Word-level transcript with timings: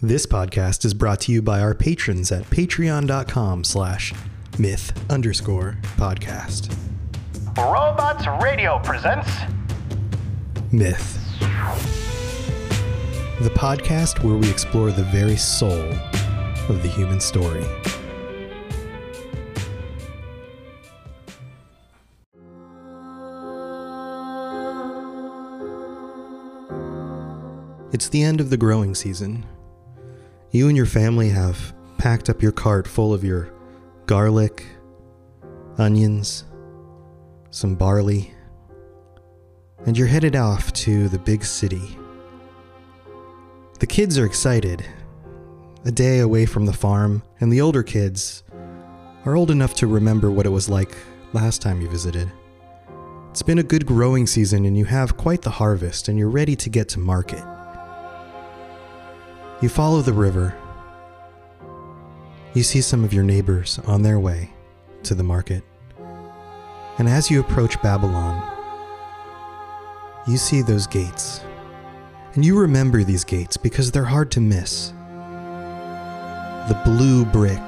This 0.00 0.26
podcast 0.26 0.84
is 0.84 0.94
brought 0.94 1.22
to 1.22 1.32
you 1.32 1.42
by 1.42 1.58
our 1.58 1.74
patrons 1.74 2.30
at 2.30 2.44
patreon.com 2.44 3.64
slash 3.64 4.14
myth 4.56 4.92
underscore 5.10 5.76
podcast. 5.96 6.72
Robots 7.56 8.24
Radio 8.40 8.78
presents 8.78 9.28
Myth. 10.70 11.18
The 13.40 13.50
podcast 13.50 14.22
where 14.22 14.36
we 14.36 14.48
explore 14.48 14.92
the 14.92 15.02
very 15.02 15.34
soul 15.34 15.90
of 16.68 16.80
the 16.84 16.88
human 16.88 17.20
story. 17.20 17.64
It's 27.92 28.08
the 28.08 28.22
end 28.22 28.40
of 28.40 28.50
the 28.50 28.56
growing 28.56 28.94
season. 28.94 29.44
You 30.50 30.68
and 30.68 30.76
your 30.76 30.86
family 30.86 31.28
have 31.28 31.74
packed 31.98 32.30
up 32.30 32.40
your 32.40 32.52
cart 32.52 32.88
full 32.88 33.12
of 33.12 33.22
your 33.22 33.52
garlic, 34.06 34.64
onions, 35.76 36.44
some 37.50 37.74
barley, 37.74 38.32
and 39.84 39.96
you're 39.96 40.06
headed 40.06 40.36
off 40.36 40.72
to 40.72 41.10
the 41.10 41.18
big 41.18 41.44
city. 41.44 41.98
The 43.78 43.86
kids 43.86 44.18
are 44.18 44.24
excited. 44.24 44.84
A 45.84 45.92
day 45.92 46.20
away 46.20 46.46
from 46.46 46.64
the 46.64 46.72
farm, 46.72 47.22
and 47.40 47.52
the 47.52 47.60
older 47.60 47.82
kids 47.82 48.42
are 49.26 49.36
old 49.36 49.50
enough 49.50 49.74
to 49.74 49.86
remember 49.86 50.30
what 50.30 50.46
it 50.46 50.50
was 50.50 50.68
like 50.68 50.96
last 51.34 51.60
time 51.60 51.82
you 51.82 51.90
visited. 51.90 52.32
It's 53.30 53.42
been 53.42 53.58
a 53.58 53.62
good 53.62 53.84
growing 53.84 54.26
season, 54.26 54.64
and 54.64 54.78
you 54.78 54.86
have 54.86 55.18
quite 55.18 55.42
the 55.42 55.50
harvest, 55.50 56.08
and 56.08 56.18
you're 56.18 56.30
ready 56.30 56.56
to 56.56 56.70
get 56.70 56.88
to 56.90 56.98
market. 56.98 57.44
You 59.60 59.68
follow 59.68 60.02
the 60.02 60.12
river. 60.12 60.54
You 62.54 62.62
see 62.62 62.80
some 62.80 63.02
of 63.02 63.12
your 63.12 63.24
neighbors 63.24 63.80
on 63.86 64.02
their 64.02 64.20
way 64.20 64.50
to 65.02 65.16
the 65.16 65.24
market. 65.24 65.64
And 66.98 67.08
as 67.08 67.28
you 67.28 67.40
approach 67.40 67.80
Babylon, 67.82 68.40
you 70.28 70.36
see 70.36 70.62
those 70.62 70.86
gates. 70.86 71.40
And 72.34 72.44
you 72.44 72.56
remember 72.56 73.02
these 73.02 73.24
gates 73.24 73.56
because 73.56 73.90
they're 73.90 74.04
hard 74.04 74.30
to 74.32 74.40
miss. 74.40 74.92
The 76.68 76.80
blue 76.84 77.24
brick, 77.24 77.64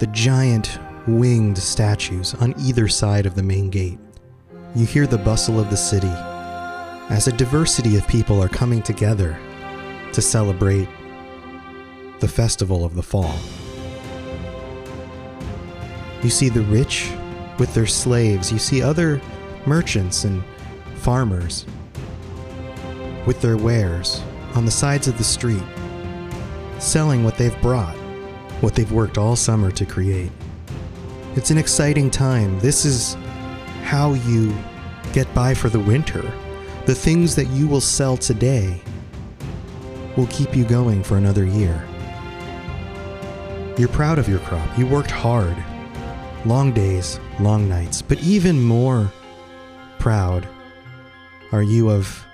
the 0.00 0.08
giant 0.10 0.80
winged 1.06 1.58
statues 1.58 2.34
on 2.34 2.54
either 2.58 2.88
side 2.88 3.26
of 3.26 3.36
the 3.36 3.42
main 3.42 3.70
gate. 3.70 4.00
You 4.74 4.84
hear 4.84 5.06
the 5.06 5.18
bustle 5.18 5.60
of 5.60 5.70
the 5.70 5.76
city 5.76 6.12
as 7.08 7.28
a 7.28 7.32
diversity 7.32 7.96
of 7.96 8.08
people 8.08 8.42
are 8.42 8.48
coming 8.48 8.82
together 8.82 9.38
to 10.16 10.22
celebrate 10.22 10.88
the 12.20 12.26
festival 12.26 12.86
of 12.86 12.94
the 12.94 13.02
fall. 13.02 13.36
You 16.22 16.30
see 16.30 16.48
the 16.48 16.62
rich 16.62 17.10
with 17.58 17.74
their 17.74 17.86
slaves, 17.86 18.50
you 18.50 18.58
see 18.58 18.80
other 18.80 19.20
merchants 19.66 20.24
and 20.24 20.42
farmers 20.94 21.66
with 23.26 23.42
their 23.42 23.58
wares 23.58 24.22
on 24.54 24.64
the 24.64 24.70
sides 24.70 25.06
of 25.06 25.18
the 25.18 25.24
street, 25.24 25.62
selling 26.78 27.22
what 27.22 27.36
they've 27.36 27.60
brought, 27.60 27.94
what 28.62 28.74
they've 28.74 28.90
worked 28.90 29.18
all 29.18 29.36
summer 29.36 29.70
to 29.70 29.84
create. 29.84 30.32
It's 31.34 31.50
an 31.50 31.58
exciting 31.58 32.10
time. 32.10 32.58
This 32.60 32.86
is 32.86 33.18
how 33.82 34.14
you 34.14 34.54
get 35.12 35.32
by 35.34 35.52
for 35.52 35.68
the 35.68 35.80
winter. 35.80 36.22
The 36.86 36.94
things 36.94 37.36
that 37.36 37.48
you 37.48 37.68
will 37.68 37.82
sell 37.82 38.16
today 38.16 38.80
will 40.16 40.26
keep 40.28 40.56
you 40.56 40.64
going 40.64 41.02
for 41.02 41.16
another 41.16 41.44
year. 41.44 41.86
You're 43.78 43.88
proud 43.88 44.18
of 44.18 44.28
your 44.28 44.38
crop. 44.40 44.78
You 44.78 44.86
worked 44.86 45.10
hard. 45.10 45.56
Long 46.44 46.72
days, 46.72 47.20
long 47.40 47.68
nights. 47.68 48.00
But 48.00 48.22
even 48.22 48.62
more 48.62 49.12
proud 49.98 50.48
are 51.52 51.62
you 51.62 51.90
of 51.90 52.24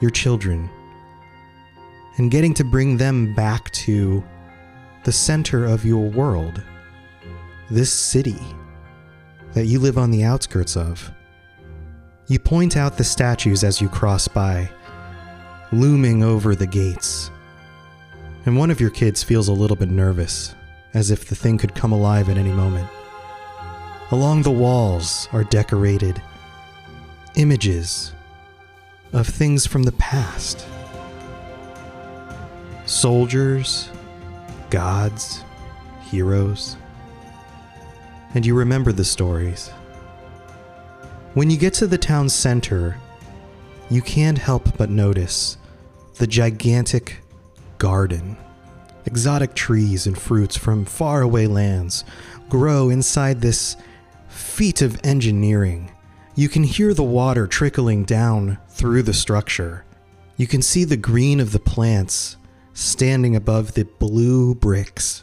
your 0.00 0.10
children 0.10 0.68
and 2.18 2.30
getting 2.30 2.54
to 2.54 2.64
bring 2.64 2.96
them 2.96 3.34
back 3.34 3.70
to 3.70 4.22
the 5.04 5.12
center 5.12 5.64
of 5.64 5.84
your 5.84 6.08
world, 6.10 6.62
this 7.70 7.92
city 7.92 8.40
that 9.52 9.66
you 9.66 9.78
live 9.78 9.98
on 9.98 10.10
the 10.10 10.24
outskirts 10.24 10.76
of. 10.76 11.10
You 12.26 12.38
point 12.38 12.76
out 12.76 12.96
the 12.96 13.04
statues 13.04 13.64
as 13.64 13.80
you 13.80 13.88
cross 13.88 14.28
by 14.28 14.68
looming 15.80 16.22
over 16.22 16.54
the 16.54 16.66
gates. 16.66 17.30
And 18.46 18.56
one 18.56 18.70
of 18.70 18.80
your 18.80 18.90
kids 18.90 19.22
feels 19.22 19.48
a 19.48 19.52
little 19.52 19.76
bit 19.76 19.90
nervous, 19.90 20.54
as 20.92 21.10
if 21.10 21.26
the 21.26 21.34
thing 21.34 21.58
could 21.58 21.74
come 21.74 21.92
alive 21.92 22.28
at 22.28 22.36
any 22.36 22.52
moment. 22.52 22.88
Along 24.10 24.42
the 24.42 24.50
walls 24.50 25.28
are 25.32 25.44
decorated 25.44 26.20
images 27.36 28.12
of 29.12 29.26
things 29.26 29.66
from 29.66 29.82
the 29.82 29.92
past 29.92 30.66
soldiers, 32.86 33.88
gods, 34.68 35.42
heroes. 36.10 36.76
And 38.34 38.44
you 38.44 38.54
remember 38.54 38.92
the 38.92 39.04
stories. 39.04 39.70
When 41.32 41.50
you 41.50 41.56
get 41.56 41.72
to 41.74 41.86
the 41.86 41.98
town 41.98 42.28
center, 42.28 42.98
you 43.90 44.02
can't 44.02 44.38
help 44.38 44.76
but 44.76 44.90
notice 44.90 45.56
the 46.14 46.26
gigantic 46.26 47.18
garden. 47.78 48.36
Exotic 49.06 49.54
trees 49.54 50.06
and 50.06 50.16
fruits 50.16 50.56
from 50.56 50.84
faraway 50.84 51.46
lands 51.46 52.04
grow 52.48 52.88
inside 52.88 53.40
this 53.40 53.76
feat 54.28 54.80
of 54.80 55.00
engineering. 55.04 55.90
You 56.34 56.48
can 56.48 56.64
hear 56.64 56.94
the 56.94 57.02
water 57.02 57.46
trickling 57.46 58.04
down 58.04 58.58
through 58.68 59.02
the 59.02 59.14
structure. 59.14 59.84
You 60.36 60.46
can 60.46 60.62
see 60.62 60.84
the 60.84 60.96
green 60.96 61.38
of 61.40 61.52
the 61.52 61.60
plants 61.60 62.36
standing 62.72 63.36
above 63.36 63.74
the 63.74 63.84
blue 63.84 64.54
bricks. 64.54 65.22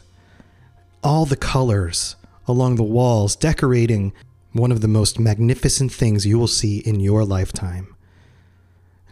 All 1.02 1.26
the 1.26 1.36
colors 1.36 2.16
along 2.46 2.76
the 2.76 2.82
walls 2.82 3.36
decorating 3.36 4.12
one 4.52 4.72
of 4.72 4.80
the 4.80 4.88
most 4.88 5.18
magnificent 5.18 5.92
things 5.92 6.26
you 6.26 6.38
will 6.38 6.46
see 6.46 6.78
in 6.78 7.00
your 7.00 7.24
lifetime. 7.24 7.94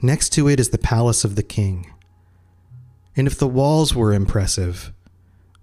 Next 0.02 0.30
to 0.30 0.48
it 0.48 0.58
is 0.58 0.70
the 0.70 0.78
palace 0.78 1.24
of 1.24 1.36
the 1.36 1.42
king. 1.42 1.92
And 3.16 3.26
if 3.26 3.38
the 3.38 3.48
walls 3.48 3.94
were 3.94 4.14
impressive, 4.14 4.92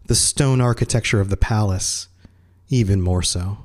the 0.05 0.15
stone 0.15 0.61
architecture 0.61 1.19
of 1.19 1.29
the 1.29 1.37
palace, 1.37 2.07
even 2.69 3.01
more 3.01 3.23
so. 3.23 3.59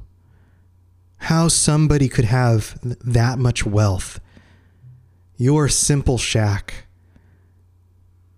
How 1.19 1.49
somebody 1.49 2.09
could 2.09 2.25
have 2.25 2.79
that 2.83 3.39
much 3.39 3.67
wealth. 3.67 4.19
Your 5.37 5.69
simple 5.69 6.19
shack 6.19 6.87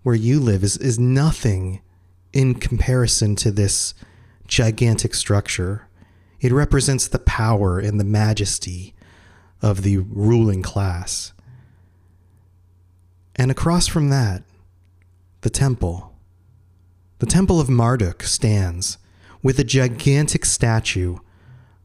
where 0.03 0.15
you 0.15 0.39
live 0.39 0.63
is, 0.63 0.77
is 0.77 0.99
nothing 0.99 1.81
in 2.31 2.53
comparison 2.55 3.35
to 3.37 3.49
this 3.49 3.95
gigantic 4.45 5.15
structure. 5.15 5.87
It 6.41 6.51
represents 6.51 7.07
the 7.07 7.19
power 7.19 7.79
and 7.79 7.99
the 7.99 8.03
majesty 8.03 8.93
of 9.61 9.81
the 9.81 9.97
ruling 9.97 10.61
class. 10.61 11.33
And 13.35 13.51
across 13.51 13.87
from 13.87 14.09
that, 14.09 14.43
the 15.41 15.49
temple. 15.49 16.13
The 17.19 17.25
temple 17.25 17.59
of 17.59 17.69
Marduk 17.69 18.23
stands 18.23 18.97
with 19.43 19.59
a 19.59 19.63
gigantic 19.63 20.45
statue 20.45 21.17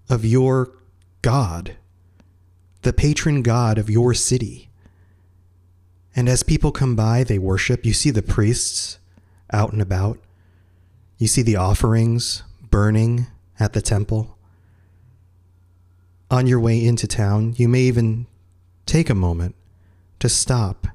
of 0.08 0.24
your 0.24 0.72
God, 1.22 1.76
the 2.82 2.92
patron 2.92 3.42
god 3.42 3.78
of 3.78 3.90
your 3.90 4.14
city. 4.14 4.70
And 6.16 6.28
as 6.28 6.42
people 6.42 6.72
come 6.72 6.96
by, 6.96 7.24
they 7.24 7.38
worship. 7.38 7.84
You 7.84 7.92
see 7.92 8.10
the 8.10 8.22
priests 8.22 8.98
out 9.52 9.72
and 9.72 9.82
about. 9.82 10.18
You 11.18 11.26
see 11.26 11.42
the 11.42 11.56
offerings 11.56 12.42
burning 12.70 13.26
at 13.58 13.72
the 13.72 13.82
temple. 13.82 14.36
On 16.30 16.46
your 16.46 16.60
way 16.60 16.84
into 16.84 17.06
town, 17.06 17.54
you 17.56 17.68
may 17.68 17.82
even 17.82 18.26
take 18.86 19.10
a 19.10 19.14
moment 19.14 19.54
to 20.20 20.28
stop 20.28 20.86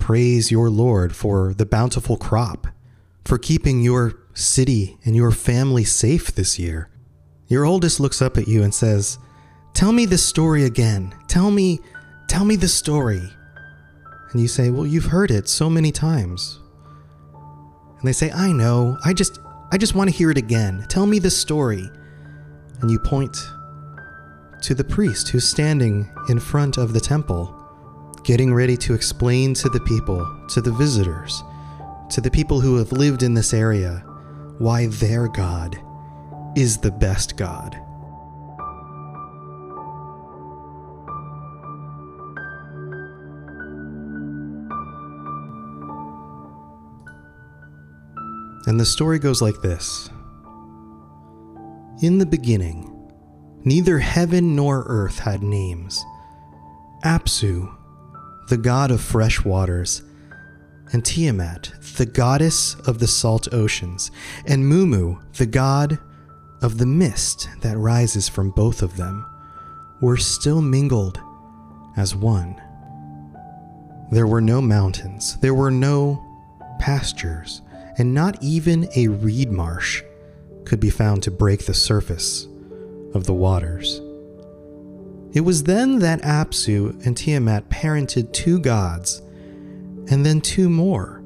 praise 0.00 0.50
your 0.50 0.70
Lord 0.70 1.14
for 1.14 1.54
the 1.54 1.66
bountiful 1.66 2.16
crop, 2.16 2.66
for 3.24 3.38
keeping 3.38 3.82
your 3.82 4.14
city 4.34 4.98
and 5.04 5.14
your 5.14 5.30
family 5.30 5.84
safe 5.84 6.34
this 6.34 6.58
year. 6.58 6.88
Your 7.46 7.64
oldest 7.64 8.00
looks 8.00 8.22
up 8.22 8.36
at 8.36 8.48
you 8.48 8.62
and 8.62 8.74
says, 8.74 9.18
Tell 9.74 9.92
me 9.92 10.06
this 10.06 10.24
story 10.24 10.64
again. 10.64 11.14
Tell 11.28 11.50
me, 11.50 11.80
tell 12.26 12.44
me 12.44 12.56
the 12.56 12.68
story. 12.68 13.22
And 14.32 14.40
you 14.40 14.48
say, 14.48 14.70
Well, 14.70 14.86
you've 14.86 15.06
heard 15.06 15.30
it 15.30 15.48
so 15.48 15.70
many 15.70 15.92
times. 15.92 16.58
And 17.98 18.08
they 18.08 18.12
say, 18.12 18.30
I 18.32 18.50
know. 18.50 18.96
I 19.04 19.12
just, 19.12 19.38
I 19.70 19.76
just 19.76 19.94
want 19.94 20.10
to 20.10 20.16
hear 20.16 20.30
it 20.30 20.38
again. 20.38 20.86
Tell 20.88 21.06
me 21.06 21.18
the 21.18 21.30
story. 21.30 21.88
And 22.80 22.90
you 22.90 22.98
point 22.98 23.36
to 24.62 24.74
the 24.74 24.84
priest 24.84 25.28
who's 25.28 25.46
standing 25.46 26.10
in 26.28 26.40
front 26.40 26.78
of 26.78 26.92
the 26.94 27.00
temple 27.00 27.59
getting 28.24 28.52
ready 28.52 28.76
to 28.76 28.94
explain 28.94 29.54
to 29.54 29.68
the 29.68 29.80
people, 29.80 30.26
to 30.50 30.60
the 30.60 30.72
visitors, 30.72 31.42
to 32.10 32.20
the 32.20 32.30
people 32.30 32.60
who 32.60 32.76
have 32.76 32.92
lived 32.92 33.22
in 33.22 33.34
this 33.34 33.54
area 33.54 34.04
why 34.58 34.86
their 34.86 35.28
God 35.28 35.78
is 36.56 36.78
the 36.78 36.90
best 36.90 37.36
God. 37.36 37.76
And 48.66 48.78
the 48.78 48.84
story 48.84 49.18
goes 49.18 49.40
like 49.40 49.60
this 49.62 50.10
In 52.02 52.18
the 52.18 52.26
beginning, 52.26 53.10
neither 53.64 53.98
heaven 53.98 54.54
nor 54.54 54.84
earth 54.86 55.20
had 55.20 55.42
names. 55.42 56.04
Apsu, 57.04 57.74
the 58.48 58.56
god 58.56 58.90
of 58.90 59.00
fresh 59.00 59.44
waters, 59.44 60.02
and 60.92 61.04
Tiamat, 61.04 61.72
the 61.96 62.06
goddess 62.06 62.74
of 62.86 62.98
the 62.98 63.06
salt 63.06 63.52
oceans, 63.52 64.10
and 64.46 64.64
Mummu, 64.64 65.20
the 65.36 65.46
god 65.46 65.98
of 66.62 66.78
the 66.78 66.86
mist 66.86 67.48
that 67.60 67.78
rises 67.78 68.28
from 68.28 68.50
both 68.50 68.82
of 68.82 68.96
them, 68.96 69.24
were 70.00 70.16
still 70.16 70.60
mingled 70.60 71.20
as 71.96 72.14
one. 72.14 72.60
There 74.10 74.26
were 74.26 74.40
no 74.40 74.60
mountains, 74.60 75.36
there 75.38 75.54
were 75.54 75.70
no 75.70 76.24
pastures, 76.80 77.62
and 77.98 78.12
not 78.12 78.42
even 78.42 78.88
a 78.96 79.08
reed 79.08 79.52
marsh 79.52 80.02
could 80.64 80.80
be 80.80 80.90
found 80.90 81.22
to 81.22 81.30
break 81.30 81.66
the 81.66 81.74
surface 81.74 82.46
of 83.14 83.24
the 83.24 83.34
waters. 83.34 84.00
It 85.32 85.42
was 85.42 85.62
then 85.62 86.00
that 86.00 86.22
Apsu 86.22 87.06
and 87.06 87.16
Tiamat 87.16 87.68
parented 87.68 88.32
two 88.32 88.58
gods, 88.58 89.22
and 90.10 90.26
then 90.26 90.40
two 90.40 90.68
more, 90.68 91.22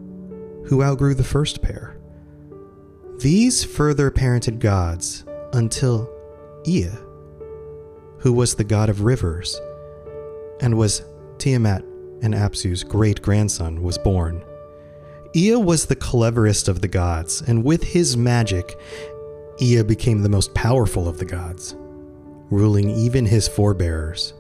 who 0.67 0.83
outgrew 0.83 1.15
the 1.15 1.25
first 1.25 1.63
pair. 1.63 1.97
These 3.21 3.65
further 3.65 4.11
parented 4.11 4.59
gods 4.59 5.25
until 5.55 6.11
Ea, 6.67 6.91
who 8.19 8.33
was 8.35 8.55
the 8.55 8.65
god 8.65 8.91
of 8.91 9.03
rivers, 9.03 9.59
and 10.61 10.77
was 10.77 11.03
Tiamat 11.39 11.83
and 12.21 12.35
Apsu's 12.35 12.85
great 12.85 13.23
grandson, 13.23 13.83
was 13.83 13.97
born. 13.97 14.45
Ea 15.35 15.57
was 15.57 15.87
the 15.87 15.97
cleverest 15.97 16.69
of 16.69 16.83
the 16.83 16.89
gods, 16.89 17.43
and 17.47 17.65
with 17.65 17.83
his 17.83 18.19
magic, 18.19 18.79
Ea 19.61 19.83
became 19.83 20.23
the 20.23 20.29
most 20.29 20.53
powerful 20.53 21.09
of 21.09 21.17
the 21.17 21.25
gods 21.25 21.75
ruling 22.51 22.91
even 22.91 23.27
his 23.27 23.49
forebears. 23.49 24.35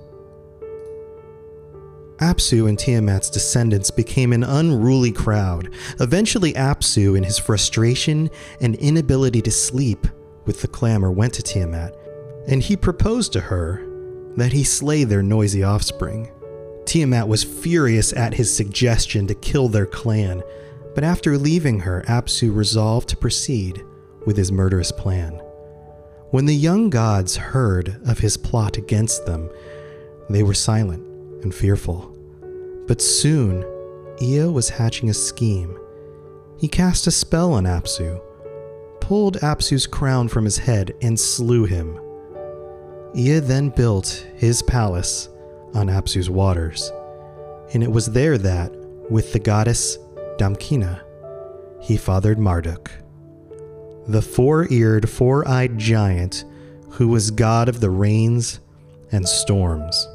Apsu 2.18 2.68
and 2.68 2.78
Tiamat's 2.78 3.28
descendants 3.28 3.90
became 3.90 4.32
an 4.32 4.44
unruly 4.44 5.10
crowd. 5.10 5.70
Eventually, 5.98 6.52
Apsu, 6.52 7.16
in 7.16 7.24
his 7.24 7.38
frustration 7.38 8.30
and 8.60 8.76
inability 8.76 9.42
to 9.42 9.50
sleep 9.50 10.06
with 10.44 10.62
the 10.62 10.68
clamor, 10.68 11.10
went 11.10 11.34
to 11.34 11.42
Tiamat, 11.42 11.96
and 12.46 12.62
he 12.62 12.76
proposed 12.76 13.32
to 13.32 13.40
her 13.40 13.84
that 14.36 14.52
he 14.52 14.62
slay 14.62 15.04
their 15.04 15.22
noisy 15.22 15.64
offspring. 15.64 16.30
Tiamat 16.84 17.26
was 17.26 17.42
furious 17.42 18.12
at 18.12 18.34
his 18.34 18.54
suggestion 18.54 19.26
to 19.26 19.34
kill 19.34 19.68
their 19.68 19.86
clan, 19.86 20.42
but 20.94 21.02
after 21.02 21.36
leaving 21.36 21.80
her, 21.80 22.04
Apsu 22.06 22.54
resolved 22.54 23.08
to 23.08 23.16
proceed 23.16 23.84
with 24.24 24.36
his 24.36 24.52
murderous 24.52 24.92
plan. 24.92 25.40
When 26.34 26.46
the 26.46 26.56
young 26.56 26.90
gods 26.90 27.36
heard 27.36 28.00
of 28.08 28.19
his 28.19 28.36
plot 28.36 28.76
against 28.76 29.25
them, 29.25 29.48
they 30.28 30.42
were 30.42 30.52
silent 30.52 31.06
and 31.44 31.54
fearful. 31.54 32.12
But 32.88 33.00
soon, 33.00 33.64
Ea 34.20 34.46
was 34.46 34.69
hatching 34.69 35.08
a 35.08 35.14
scheme. 35.14 35.78
He 36.58 36.66
cast 36.66 37.06
a 37.06 37.12
spell 37.12 37.52
on 37.52 37.66
Apsu, 37.66 38.20
pulled 39.00 39.36
Apsu's 39.42 39.86
crown 39.86 40.26
from 40.26 40.44
his 40.44 40.58
head, 40.58 40.92
and 41.02 41.20
slew 41.20 41.66
him. 41.66 42.00
Ea 43.14 43.38
then 43.38 43.69
built 43.69 44.26
his 44.34 44.60
palace 44.60 45.28
on 45.72 45.86
Apsu's 45.86 46.28
waters, 46.28 46.90
and 47.72 47.81
it 47.81 47.92
was 47.92 48.06
there 48.06 48.38
that, 48.38 48.72
with 49.08 49.32
the 49.32 49.38
goddess 49.38 49.98
Damkina, 50.36 51.00
he 51.81 51.96
fathered 51.96 52.40
Marduk 52.40 52.90
the 54.06 54.22
four 54.22 54.70
eared, 54.70 55.08
four 55.08 55.46
eyed 55.48 55.78
giant 55.78 56.44
who 56.90 57.08
was 57.08 57.30
god 57.30 57.68
of 57.68 57.80
the 57.80 57.90
rains 57.90 58.60
and 59.10 59.28
storms. 59.28 60.08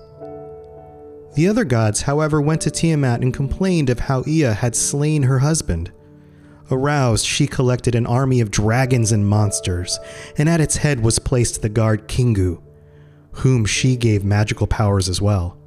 The 1.35 1.47
other 1.47 1.63
gods, 1.63 2.01
however, 2.01 2.41
went 2.41 2.61
to 2.61 2.71
Tiamat 2.71 3.21
and 3.21 3.33
complained 3.33 3.89
of 3.89 3.99
how 3.99 4.23
Ea 4.27 4.53
had 4.53 4.75
slain 4.75 5.23
her 5.23 5.39
husband. 5.39 5.91
Aroused, 6.71 7.25
she 7.25 7.47
collected 7.47 7.95
an 7.95 8.05
army 8.05 8.41
of 8.41 8.51
dragons 8.51 9.11
and 9.11 9.27
monsters, 9.27 9.99
and 10.37 10.47
at 10.47 10.61
its 10.61 10.77
head 10.77 11.01
was 11.01 11.19
placed 11.19 11.61
the 11.61 11.69
guard 11.69 12.07
Kingu, 12.07 12.61
whom 13.31 13.65
she 13.65 13.95
gave 13.95 14.23
magical 14.23 14.67
powers 14.67 15.09
as 15.09 15.21
well. 15.21 15.57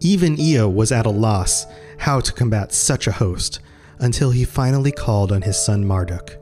Even 0.00 0.38
Ea 0.38 0.64
was 0.64 0.90
at 0.90 1.06
a 1.06 1.10
loss 1.10 1.66
how 1.98 2.20
to 2.20 2.32
combat 2.32 2.72
such 2.72 3.06
a 3.06 3.12
host, 3.12 3.60
until 3.98 4.32
he 4.32 4.44
finally 4.44 4.90
called 4.90 5.30
on 5.30 5.42
his 5.42 5.56
son 5.56 5.86
Marduk. 5.86 6.41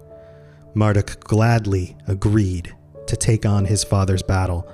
Marduk 0.74 1.20
gladly 1.20 1.96
agreed 2.06 2.74
to 3.06 3.16
take 3.16 3.44
on 3.44 3.64
his 3.64 3.84
father's 3.84 4.22
battle, 4.22 4.70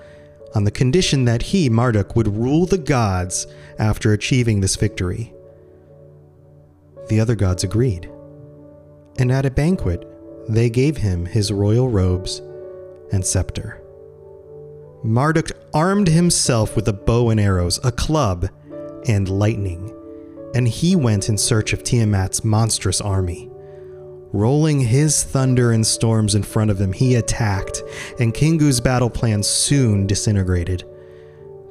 on 0.54 0.64
the 0.64 0.70
condition 0.70 1.24
that 1.24 1.42
he, 1.42 1.68
Marduk, 1.68 2.16
would 2.16 2.36
rule 2.36 2.66
the 2.66 2.78
gods 2.78 3.46
after 3.78 4.12
achieving 4.12 4.60
this 4.60 4.76
victory. 4.76 5.32
The 7.08 7.20
other 7.20 7.34
gods 7.34 7.64
agreed, 7.64 8.10
and 9.18 9.30
at 9.32 9.46
a 9.46 9.50
banquet, 9.50 10.06
they 10.48 10.70
gave 10.70 10.98
him 10.98 11.26
his 11.26 11.52
royal 11.52 11.88
robes 11.88 12.40
and 13.12 13.24
scepter. 13.24 13.80
Marduk 15.02 15.52
armed 15.72 16.08
himself 16.08 16.74
with 16.74 16.88
a 16.88 16.92
bow 16.92 17.30
and 17.30 17.38
arrows, 17.38 17.78
a 17.84 17.92
club, 17.92 18.48
and 19.06 19.28
lightning, 19.28 19.94
and 20.54 20.66
he 20.66 20.96
went 20.96 21.28
in 21.28 21.38
search 21.38 21.72
of 21.72 21.82
Tiamat's 21.84 22.44
monstrous 22.44 23.00
army. 23.00 23.50
Rolling 24.36 24.80
his 24.80 25.24
thunder 25.24 25.72
and 25.72 25.86
storms 25.86 26.34
in 26.34 26.42
front 26.42 26.70
of 26.70 26.78
him, 26.78 26.92
he 26.92 27.14
attacked, 27.14 27.82
and 28.20 28.34
Kingu's 28.34 28.82
battle 28.82 29.08
plan 29.08 29.42
soon 29.42 30.06
disintegrated. 30.06 30.84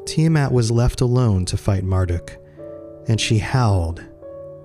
Tiamat 0.08 0.52
was 0.52 0.72
left 0.72 1.00
alone 1.00 1.46
to 1.46 1.58
fight 1.58 1.84
Marduk, 1.84 2.36
and 3.08 3.22
she 3.22 3.38
howled 3.38 4.04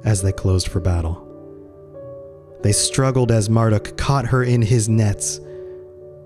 as 0.03 0.23
they 0.23 0.33
closed 0.33 0.69
for 0.69 0.81
battle. 0.81 1.27
They 2.63 2.73
struggled 2.73 3.31
as 3.31 3.51
Marduk 3.51 3.99
caught 3.99 4.29
her 4.29 4.43
in 4.45 4.63
his 4.63 4.89
nets. 4.89 5.39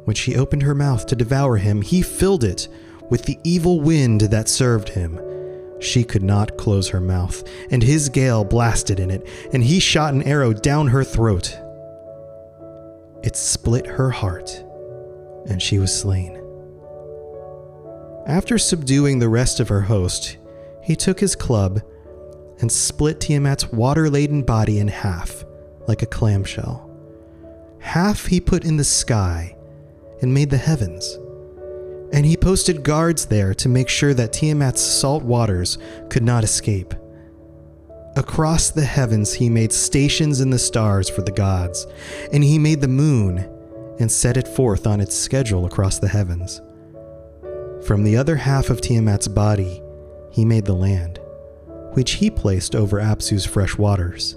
When 0.05 0.15
she 0.15 0.37
opened 0.37 0.63
her 0.63 0.77
mouth 0.77 1.07
to 1.07 1.17
devour 1.17 1.57
him, 1.57 1.83
he 1.83 2.03
filled 2.03 2.45
it 2.45 2.69
with 3.11 3.25
the 3.25 3.39
evil 3.43 3.81
wind 3.81 4.21
that 4.21 4.49
served 4.49 4.91
him. 4.91 5.21
She 5.81 6.05
could 6.05 6.23
not 6.23 6.57
close 6.57 6.89
her 6.91 7.01
mouth, 7.01 7.43
and 7.69 7.83
his 7.83 8.09
gale 8.09 8.45
blasted 8.45 9.01
in 9.01 9.11
it, 9.11 9.27
and 9.53 9.65
he 9.65 9.81
shot 9.81 10.15
an 10.15 10.23
arrow 10.23 10.53
down 10.53 10.87
her 10.87 11.03
throat. 11.03 11.59
It 13.25 13.37
split 13.37 13.87
her 13.87 14.11
heart, 14.11 14.63
and 15.47 15.63
she 15.63 15.79
was 15.79 15.99
slain. 15.99 16.39
After 18.27 18.59
subduing 18.59 19.19
the 19.19 19.31
rest 19.31 19.61
of 19.61 19.69
her 19.69 19.81
host, 19.81 20.37
he 20.83 20.95
took 20.95 21.21
his 21.21 21.35
club 21.35 21.81
and 22.61 22.71
split 22.71 23.21
Tiamat's 23.21 23.73
water 23.73 24.11
laden 24.11 24.43
body 24.43 24.79
in 24.79 24.89
half, 24.89 25.43
like 25.89 26.03
a 26.03 26.07
clamshell. 26.07 26.91
Half 27.79 28.27
he 28.27 28.43
put 28.43 28.67
in 28.67 28.77
the 28.77 28.85
sky 28.85 29.57
and 30.21 30.35
made 30.35 30.51
the 30.51 30.59
heavens. 30.59 31.19
And 32.13 32.27
he 32.27 32.37
posted 32.37 32.85
guards 32.85 33.25
there 33.25 33.55
to 33.55 33.71
make 33.71 33.89
sure 33.89 34.13
that 34.13 34.35
Tiamat's 34.35 34.83
salt 34.83 35.23
waters 35.23 35.79
could 36.11 36.23
not 36.23 36.45
escape. 36.45 36.93
Across 38.17 38.71
the 38.71 38.85
heavens, 38.85 39.33
he 39.33 39.49
made 39.49 39.73
stations 39.73 40.41
in 40.41 40.51
the 40.51 40.59
stars 40.59 41.09
for 41.09 41.23
the 41.23 41.33
gods, 41.33 41.87
and 42.33 42.45
he 42.45 42.59
made 42.61 42.81
the 42.81 42.89
moon 42.89 43.51
and 43.99 44.11
set 44.11 44.37
it 44.37 44.47
forth 44.47 44.87
on 44.87 45.01
its 45.01 45.17
schedule 45.17 45.67
across 45.67 45.99
the 45.99 46.09
heavens. 46.09 46.61
From 47.85 48.05
the 48.05 48.17
other 48.17 48.37
half 48.37 48.71
of 48.71 48.81
Tiamat's 48.81 49.27
body, 49.27 49.83
he 50.31 50.45
made 50.45 50.65
the 50.65 50.75
land, 50.75 51.19
which 51.95 52.13
he 52.13 52.31
placed 52.31 52.77
over 52.77 53.01
Apsu's 53.01 53.45
fresh 53.45 53.77
waters, 53.77 54.37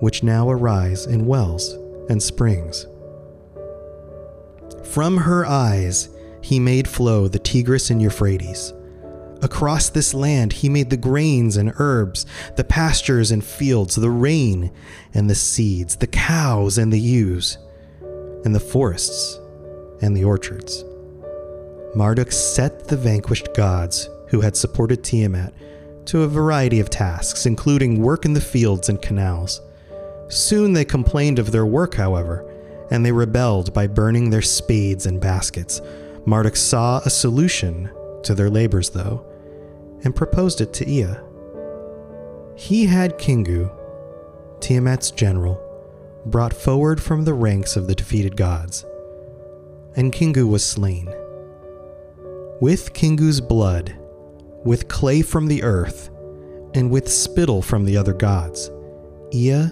which 0.00 0.24
now 0.24 0.50
arise 0.50 1.06
in 1.06 1.26
wells 1.26 1.74
and 2.10 2.20
springs. 2.20 2.86
From 4.82 5.16
her 5.18 5.46
eyes, 5.46 6.08
he 6.40 6.58
made 6.58 6.88
flow 6.88 7.28
the 7.28 7.38
Tigris 7.38 7.90
and 7.90 8.02
Euphrates 8.02 8.72
Across 9.40 9.90
this 9.90 10.14
land, 10.14 10.52
he 10.52 10.68
made 10.68 10.90
the 10.90 10.96
grains 10.96 11.56
and 11.56 11.72
herbs, 11.78 12.26
the 12.56 12.64
pastures 12.64 13.30
and 13.30 13.44
fields, 13.44 13.94
the 13.94 14.10
rain 14.10 14.72
and 15.14 15.30
the 15.30 15.34
seeds, 15.34 15.96
the 15.96 16.08
cows 16.08 16.76
and 16.76 16.92
the 16.92 16.98
ewes, 16.98 17.56
and 18.44 18.54
the 18.54 18.60
forests 18.60 19.38
and 20.02 20.16
the 20.16 20.24
orchards. 20.24 20.84
Marduk 21.94 22.32
set 22.32 22.88
the 22.88 22.96
vanquished 22.96 23.54
gods 23.54 24.08
who 24.28 24.40
had 24.40 24.56
supported 24.56 25.04
Tiamat 25.04 25.54
to 26.06 26.22
a 26.22 26.28
variety 26.28 26.80
of 26.80 26.90
tasks, 26.90 27.46
including 27.46 28.02
work 28.02 28.24
in 28.24 28.32
the 28.32 28.40
fields 28.40 28.88
and 28.88 29.00
canals. 29.00 29.60
Soon 30.28 30.72
they 30.72 30.84
complained 30.84 31.38
of 31.38 31.52
their 31.52 31.66
work, 31.66 31.94
however, 31.94 32.44
and 32.90 33.04
they 33.04 33.12
rebelled 33.12 33.72
by 33.72 33.86
burning 33.86 34.30
their 34.30 34.42
spades 34.42 35.06
and 35.06 35.20
baskets. 35.20 35.80
Marduk 36.26 36.56
saw 36.56 36.98
a 37.04 37.10
solution 37.10 37.90
to 38.22 38.34
their 38.34 38.50
labors, 38.50 38.90
though, 38.90 39.24
and 40.04 40.14
proposed 40.14 40.60
it 40.60 40.72
to 40.74 40.88
Ea. 40.88 41.14
He 42.56 42.86
had 42.86 43.18
Kingu, 43.18 43.70
Tiamat's 44.60 45.10
general, 45.10 45.60
brought 46.26 46.52
forward 46.52 47.00
from 47.00 47.24
the 47.24 47.34
ranks 47.34 47.76
of 47.76 47.86
the 47.86 47.94
defeated 47.94 48.36
gods, 48.36 48.84
and 49.96 50.12
Kingu 50.12 50.46
was 50.48 50.64
slain. 50.64 51.06
With 52.60 52.92
Kingu's 52.92 53.40
blood, 53.40 53.96
with 54.64 54.88
clay 54.88 55.22
from 55.22 55.46
the 55.46 55.62
earth, 55.62 56.10
and 56.74 56.90
with 56.90 57.10
spittle 57.10 57.62
from 57.62 57.84
the 57.84 57.96
other 57.96 58.12
gods, 58.12 58.70
Ea 59.32 59.70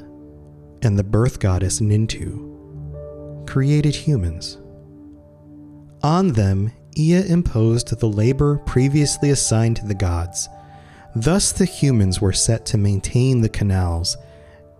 and 0.82 0.98
the 0.98 1.04
birth 1.04 1.40
goddess 1.40 1.80
Nintu 1.80 2.46
created 3.46 3.94
humans. 3.94 4.58
On 6.02 6.32
them, 6.32 6.72
Ea 6.98 7.28
imposed 7.28 7.98
the 7.98 8.08
labor 8.08 8.58
previously 8.66 9.30
assigned 9.30 9.76
to 9.76 9.86
the 9.86 9.94
gods. 9.94 10.48
Thus, 11.14 11.52
the 11.52 11.64
humans 11.64 12.20
were 12.20 12.32
set 12.32 12.66
to 12.66 12.78
maintain 12.78 13.40
the 13.40 13.48
canals 13.48 14.16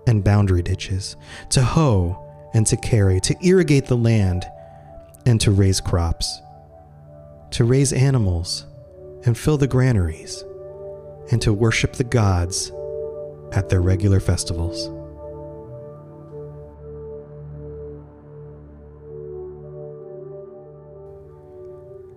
and 0.07 0.25
boundary 0.25 0.63
ditches, 0.63 1.17
to 1.51 1.63
hoe 1.63 2.23
and 2.55 2.67
to 2.67 2.77
carry, 2.77 3.21
to 3.21 3.37
irrigate 3.43 3.87
the 3.87 3.97
land, 3.97 4.47
and 5.27 5.41
to 5.41 5.51
raise 5.51 5.81
crops, 5.81 6.41
to 7.51 7.65
raise 7.65 7.93
animals 7.93 8.67
and 9.25 9.37
fill 9.37 9.57
the 9.59 9.67
granaries, 9.67 10.45
and 11.33 11.43
to 11.43 11.53
worship 11.53 11.95
the 11.95 12.05
gods 12.05 12.71
at 13.53 13.69
their 13.69 13.81
regular 13.83 14.21
festivals. 14.21 14.89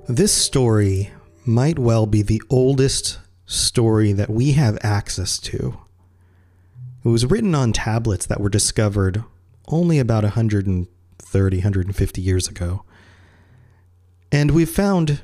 This 0.09 0.33
story 0.33 1.11
might 1.45 1.77
well 1.77 2.07
be 2.07 2.23
the 2.23 2.41
oldest 2.49 3.19
story 3.45 4.11
that 4.11 4.31
we 4.31 4.53
have 4.53 4.79
access 4.81 5.37
to. 5.37 5.77
It 7.05 7.09
was 7.09 7.27
written 7.27 7.53
on 7.53 7.73
tablets 7.73 8.25
that 8.25 8.41
were 8.41 8.49
discovered 8.49 9.23
only 9.67 9.99
about 9.99 10.23
130, 10.23 11.57
150 11.57 12.21
years 12.23 12.47
ago. 12.47 12.83
And 14.31 14.49
we've 14.49 14.67
found 14.67 15.21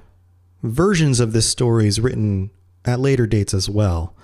versions 0.62 1.20
of 1.20 1.34
this 1.34 1.50
story 1.50 1.88
is 1.88 2.00
written 2.00 2.52
at 2.86 3.00
later 3.00 3.26
dates 3.26 3.56
as 3.56 3.68
well. 3.68 4.16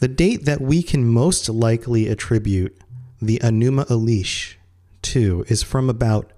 The 0.00 0.08
date 0.08 0.44
that 0.44 0.60
we 0.60 0.82
can 0.82 1.06
most 1.06 1.48
likely 1.48 2.08
attribute 2.08 2.76
the 3.22 3.38
Enuma 3.38 3.86
Elish 3.86 4.56
to 5.00 5.46
is 5.48 5.62
from 5.62 5.88
about 5.88 6.30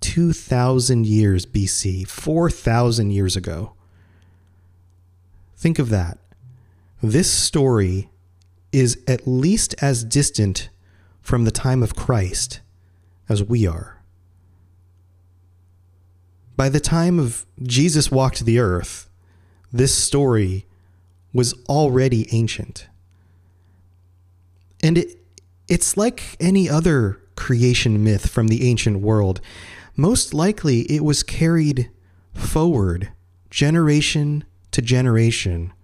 2,000 0.00 1.06
years 1.06 1.46
BC, 1.46 2.06
4,000 2.06 3.10
years 3.10 3.36
ago. 3.36 3.74
Think 5.56 5.78
of 5.78 5.90
that. 5.90 6.18
This 7.02 7.30
story 7.30 8.10
is 8.72 8.98
at 9.06 9.26
least 9.26 9.74
as 9.82 10.04
distant 10.04 10.70
from 11.20 11.44
the 11.44 11.50
time 11.50 11.82
of 11.82 11.94
Christ 11.94 12.60
as 13.28 13.42
we 13.42 13.66
are. 13.66 14.00
By 16.56 16.68
the 16.68 16.80
time 16.80 17.18
of 17.18 17.46
Jesus 17.62 18.10
walked 18.10 18.44
the 18.44 18.58
earth, 18.58 19.08
this 19.72 19.94
story 19.94 20.66
was 21.32 21.54
already 21.68 22.26
ancient. 22.34 22.88
And 24.82 24.98
it, 24.98 25.18
it's 25.68 25.96
like 25.96 26.36
any 26.40 26.68
other 26.68 27.20
creation 27.36 28.04
myth 28.04 28.28
from 28.28 28.48
the 28.48 28.68
ancient 28.68 29.00
world 29.00 29.40
most 30.00 30.32
likely 30.32 30.80
it 30.90 31.04
was 31.04 31.22
carried 31.22 31.90
forward 32.32 33.12
generation 33.50 34.42
to 34.70 34.80
generation 34.80 35.74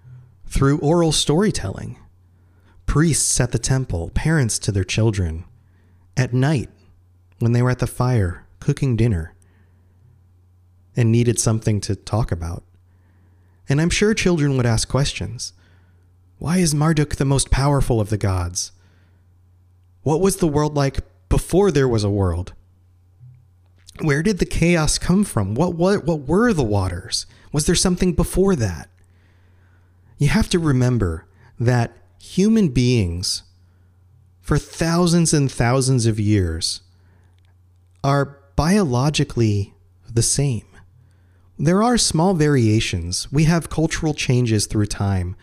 through 0.46 0.78
oral 0.78 1.12
storytelling. 1.12 1.98
Priests 2.86 3.38
at 3.40 3.52
the 3.52 3.58
temple, 3.58 4.10
parents 4.14 4.58
to 4.58 4.72
their 4.72 4.84
children, 4.84 5.44
at 6.16 6.32
night 6.32 6.70
when 7.40 7.52
they 7.52 7.60
were 7.60 7.68
at 7.68 7.78
the 7.78 7.86
fire 7.86 8.46
cooking 8.58 8.96
dinner 8.96 9.34
and 10.96 11.12
needed 11.12 11.38
something 11.38 11.78
to 11.82 11.94
talk 11.94 12.32
about. 12.32 12.64
And 13.68 13.82
I'm 13.82 13.90
sure 13.90 14.14
children 14.14 14.56
would 14.56 14.64
ask 14.64 14.88
questions. 14.88 15.52
Why 16.38 16.56
is 16.56 16.74
Marduk 16.74 17.16
the 17.16 17.26
most 17.26 17.50
powerful 17.50 18.00
of 18.00 18.08
the 18.08 18.16
gods? 18.16 18.72
What 20.04 20.22
was 20.22 20.36
the 20.36 20.48
world 20.48 20.74
like 20.74 21.00
before 21.28 21.70
there 21.70 21.88
was 21.88 22.02
a 22.02 22.08
world? 22.08 22.54
Where 24.00 24.22
did 24.22 24.38
the 24.38 24.46
chaos 24.46 24.98
come 24.98 25.24
from? 25.24 25.54
What, 25.54 25.74
what, 25.74 26.04
what 26.04 26.20
were 26.28 26.52
the 26.52 26.62
waters? 26.64 27.26
Was 27.52 27.66
there 27.66 27.74
something 27.74 28.12
before 28.12 28.56
that? 28.56 28.88
You 30.18 30.28
have 30.28 30.48
to 30.50 30.58
remember 30.58 31.26
that 31.58 31.96
human 32.20 32.68
beings, 32.68 33.42
for 34.40 34.58
thousands 34.58 35.32
and 35.32 35.50
thousands 35.50 36.06
of 36.06 36.18
years, 36.18 36.80
are 38.02 38.38
biologically 38.56 39.74
the 40.12 40.22
same. 40.22 40.66
There 41.58 41.82
are 41.82 41.98
small 41.98 42.34
variations. 42.34 43.30
We 43.32 43.44
have 43.44 43.70
cultural 43.70 44.14
changes 44.14 44.66
through 44.66 44.86
time, 44.86 45.36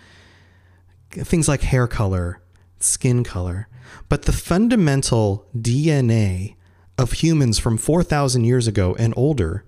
things 1.11 1.47
like 1.47 1.61
hair 1.61 1.87
color, 1.87 2.41
skin 2.79 3.23
color. 3.23 3.67
But 4.09 4.23
the 4.23 4.31
fundamental 4.31 5.47
DNA 5.55 6.55
of 6.97 7.13
humans 7.13 7.59
from 7.59 7.77
4,000 7.77 8.43
years 8.43 8.67
ago 8.67 8.95
and 8.99 9.13
older 9.17 9.65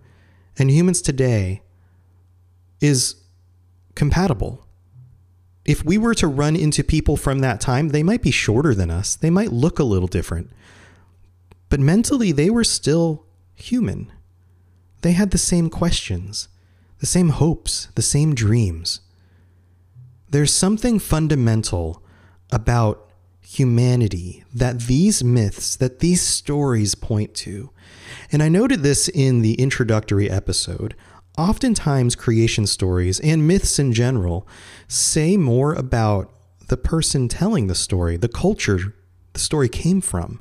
and 0.57 0.71
humans 0.71 1.01
today 1.01 1.61
is 2.79 3.15
compatible. 3.95 4.65
If 5.65 5.83
we 5.83 5.97
were 5.97 6.13
to 6.15 6.27
run 6.27 6.55
into 6.55 6.83
people 6.83 7.17
from 7.17 7.39
that 7.39 7.59
time, 7.59 7.89
they 7.89 8.03
might 8.03 8.21
be 8.21 8.31
shorter 8.31 8.75
than 8.75 8.91
us, 8.91 9.15
they 9.15 9.29
might 9.29 9.51
look 9.51 9.79
a 9.79 9.83
little 9.83 10.07
different, 10.07 10.51
but 11.69 11.79
mentally 11.79 12.31
they 12.31 12.49
were 12.49 12.63
still 12.63 13.25
human. 13.55 14.11
They 15.01 15.13
had 15.13 15.31
the 15.31 15.37
same 15.37 15.69
questions, 15.69 16.47
the 16.99 17.05
same 17.05 17.29
hopes, 17.29 17.87
the 17.95 18.01
same 18.01 18.35
dreams. 18.35 19.01
There's 20.29 20.53
something 20.53 20.99
fundamental 20.99 22.03
about 22.51 23.04
humanity 23.45 24.43
that 24.53 24.81
these 24.81 25.23
myths, 25.23 25.75
that 25.75 25.99
these 25.99 26.21
stories 26.21 26.95
point 26.95 27.33
to. 27.35 27.69
And 28.31 28.41
I 28.41 28.49
noted 28.49 28.81
this 28.81 29.07
in 29.07 29.41
the 29.41 29.53
introductory 29.55 30.29
episode. 30.29 30.95
Oftentimes, 31.37 32.15
creation 32.15 32.65
stories 32.65 33.19
and 33.19 33.47
myths 33.47 33.77
in 33.77 33.93
general 33.93 34.47
say 34.87 35.37
more 35.37 35.73
about 35.73 36.31
the 36.67 36.77
person 36.77 37.27
telling 37.27 37.67
the 37.67 37.75
story, 37.75 38.17
the 38.17 38.29
culture 38.29 38.95
the 39.33 39.39
story 39.39 39.69
came 39.69 40.01
from, 40.01 40.39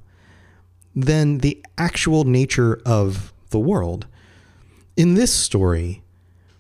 than 0.95 1.39
the 1.39 1.63
actual 1.77 2.25
nature 2.25 2.81
of 2.87 3.33
the 3.51 3.59
world. 3.59 4.07
In 4.97 5.15
this 5.15 5.33
story, 5.35 6.03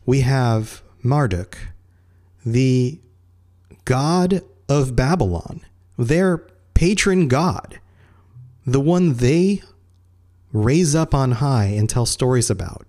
we 0.05 0.23
have 0.23 0.83
Marduk, 1.03 1.57
the 2.45 3.01
god 3.85 4.43
of 4.69 4.97
Babylon 4.97 5.61
their 5.97 6.39
patron 6.75 7.29
god, 7.29 7.81
the 8.67 8.81
one 8.81 9.15
they 9.15 9.63
raise 10.53 10.95
up 10.95 11.15
on 11.15 11.33
high 11.33 11.67
and 11.67 11.89
tell 11.89 12.07
stories 12.07 12.51
about. 12.51 12.87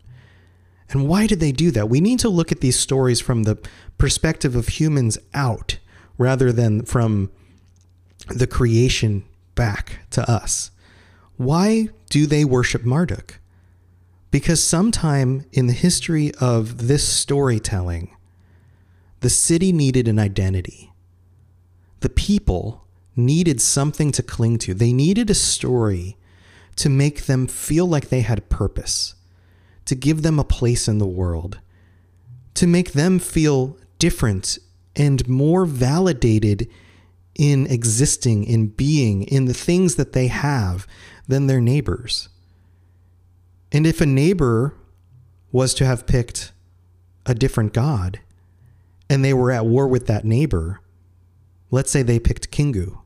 And 0.90 1.08
why 1.08 1.28
did 1.28 1.40
they 1.40 1.52
do 1.52 1.72
that? 1.72 1.90
We 1.90 2.00
need 2.00 2.20
to 2.20 2.30
look 2.30 2.52
at 2.52 2.62
these 2.62 2.80
stories 2.80 3.20
from 3.20 3.44
the 3.44 3.58
perspective 3.98 4.56
of 4.56 4.68
humans 4.68 5.18
out 5.34 5.80
rather 6.18 6.52
than 6.52 6.86
from 6.86 7.32
the 8.28 8.48
creation 8.48 9.26
back 9.56 10.00
to 10.12 10.30
us. 10.30 10.72
Why 11.38 11.90
do 12.10 12.26
they 12.26 12.46
worship 12.46 12.86
Marduk? 12.86 13.40
Because 14.32 14.64
sometime 14.64 15.46
in 15.52 15.68
the 15.68 15.74
history 15.74 16.32
of 16.40 16.88
this 16.88 17.08
storytelling, 17.08 18.16
the 19.22 19.30
city 19.30 19.72
needed 19.72 20.08
an 20.08 20.20
identity. 20.20 20.92
The 22.02 22.10
people 22.10 22.85
needed 23.16 23.62
something 23.62 24.12
to 24.12 24.24
cling 24.24 24.58
to. 24.60 24.74
They 24.74 24.94
needed 24.94 25.30
a 25.30 25.36
story 25.36 26.18
to 26.76 26.90
make 26.90 27.26
them 27.26 27.48
feel 27.48 27.86
like 27.86 28.10
they 28.10 28.22
had 28.22 28.50
purpose, 28.50 29.16
to 29.86 29.96
give 29.96 30.22
them 30.22 30.40
a 30.40 30.44
place 30.44 30.88
in 30.88 30.98
the 30.98 31.08
world, 31.08 31.60
to 32.56 32.68
make 32.68 32.92
them 32.92 33.20
feel 33.20 33.78
different 34.00 34.58
and 34.96 35.28
more 35.28 35.66
validated 35.66 36.70
in 37.36 37.68
existing, 37.68 38.46
in 38.46 38.68
being, 38.68 39.24
in 39.24 39.46
the 39.46 39.54
things 39.54 39.96
that 39.96 40.14
they 40.14 40.28
have 40.28 40.88
than 41.28 41.48
their 41.48 41.62
neighbors. 41.62 42.30
And 43.72 43.86
if 43.86 44.00
a 44.00 44.06
neighbor 44.06 44.74
was 45.52 45.74
to 45.76 45.86
have 45.86 46.08
picked 46.08 46.52
a 47.26 47.34
different 47.34 47.74
God 47.74 48.20
and 49.10 49.24
they 49.24 49.34
were 49.34 49.52
at 49.52 49.66
war 49.66 49.88
with 49.88 50.08
that 50.08 50.26
neighbor, 50.26 50.80
let's 51.72 51.92
say 51.92 52.02
they 52.02 52.20
picked 52.20 52.52
Kingu, 52.52 53.00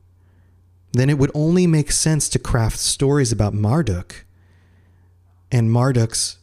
then 0.92 1.10
it 1.10 1.18
would 1.18 1.30
only 1.34 1.66
make 1.66 1.92
sense 1.92 2.28
to 2.28 2.38
craft 2.38 2.78
stories 2.78 3.32
about 3.32 3.54
Marduk 3.54 4.24
and 5.52 5.70
Marduk's 5.70 6.38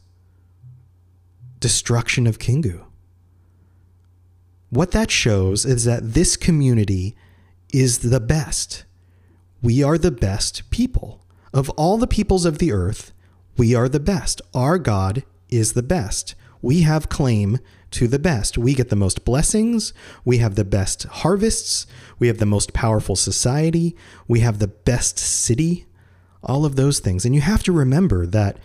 destruction 1.59 2.27
of 2.27 2.39
Kingu. 2.39 2.83
What 4.69 4.91
that 4.91 5.11
shows 5.11 5.65
is 5.65 5.85
that 5.85 6.13
this 6.13 6.35
community 6.35 7.15
is 7.73 7.99
the 7.99 8.19
best. 8.19 8.85
We 9.61 9.81
are 9.81 9.97
the 9.97 10.11
best 10.11 10.69
people. 10.69 11.25
Of 11.53 11.69
all 11.71 11.97
the 11.97 12.07
peoples 12.07 12.45
of 12.45 12.59
the 12.59 12.71
earth, 12.71 13.13
we 13.57 13.73
are 13.73 13.89
the 13.89 13.99
best. 13.99 14.41
Our 14.53 14.77
God 14.77 15.23
is 15.49 15.73
the 15.73 15.83
best. 15.83 16.35
We 16.61 16.81
have 16.81 17.09
claim 17.09 17.59
to 17.91 18.07
the 18.07 18.19
best. 18.19 18.57
We 18.57 18.73
get 18.73 18.89
the 18.89 18.95
most 18.95 19.23
blessings. 19.23 19.93
We 20.25 20.37
have 20.39 20.55
the 20.55 20.65
best 20.65 21.03
harvests. 21.03 21.87
We 22.19 22.27
have 22.27 22.37
the 22.37 22.45
most 22.45 22.73
powerful 22.73 23.15
society. 23.15 23.95
We 24.27 24.41
have 24.41 24.59
the 24.59 24.67
best 24.67 25.17
city. 25.17 25.85
All 26.43 26.65
of 26.65 26.75
those 26.75 26.99
things. 26.99 27.25
And 27.25 27.33
you 27.33 27.41
have 27.41 27.63
to 27.63 27.71
remember 27.71 28.25
that 28.25 28.57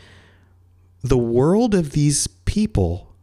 the 1.02 1.18
world 1.18 1.74
of 1.74 1.92
these 1.92 2.26
people 2.26 3.14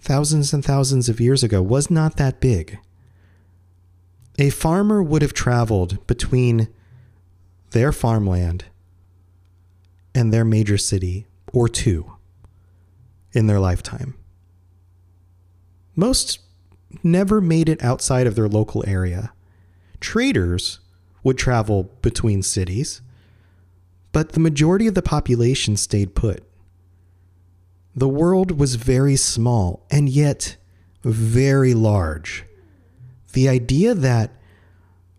thousands 0.00 0.52
and 0.52 0.64
thousands 0.64 1.08
of 1.08 1.20
years 1.20 1.42
ago 1.42 1.62
was 1.62 1.90
not 1.90 2.16
that 2.16 2.40
big. 2.40 2.78
A 4.38 4.50
farmer 4.50 5.02
would 5.02 5.22
have 5.22 5.34
traveled 5.34 6.06
between 6.06 6.68
their 7.70 7.92
farmland 7.92 8.64
and 10.14 10.32
their 10.32 10.44
major 10.44 10.78
city 10.78 11.26
or 11.52 11.68
two 11.68 12.16
in 13.32 13.46
their 13.46 13.60
lifetime. 13.60 14.14
Most 16.00 16.38
never 17.02 17.42
made 17.42 17.68
it 17.68 17.84
outside 17.84 18.26
of 18.26 18.34
their 18.34 18.48
local 18.48 18.82
area. 18.86 19.34
Traders 20.00 20.80
would 21.22 21.36
travel 21.36 21.90
between 22.00 22.42
cities, 22.42 23.02
but 24.10 24.32
the 24.32 24.40
majority 24.40 24.86
of 24.86 24.94
the 24.94 25.02
population 25.02 25.76
stayed 25.76 26.14
put. 26.14 26.42
The 27.94 28.08
world 28.08 28.58
was 28.58 28.76
very 28.76 29.14
small 29.14 29.84
and 29.90 30.08
yet 30.08 30.56
very 31.04 31.74
large. 31.74 32.46
The 33.34 33.50
idea 33.50 33.92
that 33.92 34.30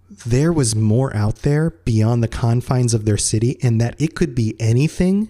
there 0.10 0.52
was 0.52 0.76
more 0.76 1.16
out 1.16 1.44
there 1.44 1.70
beyond 1.70 2.24
the 2.24 2.28
confines 2.28 2.96
of 2.96 3.06
their 3.06 3.18
city 3.18 3.60
and 3.62 3.80
that 3.80 4.02
it 4.02 4.16
could 4.16 4.34
be 4.34 4.56
anything 4.60 5.30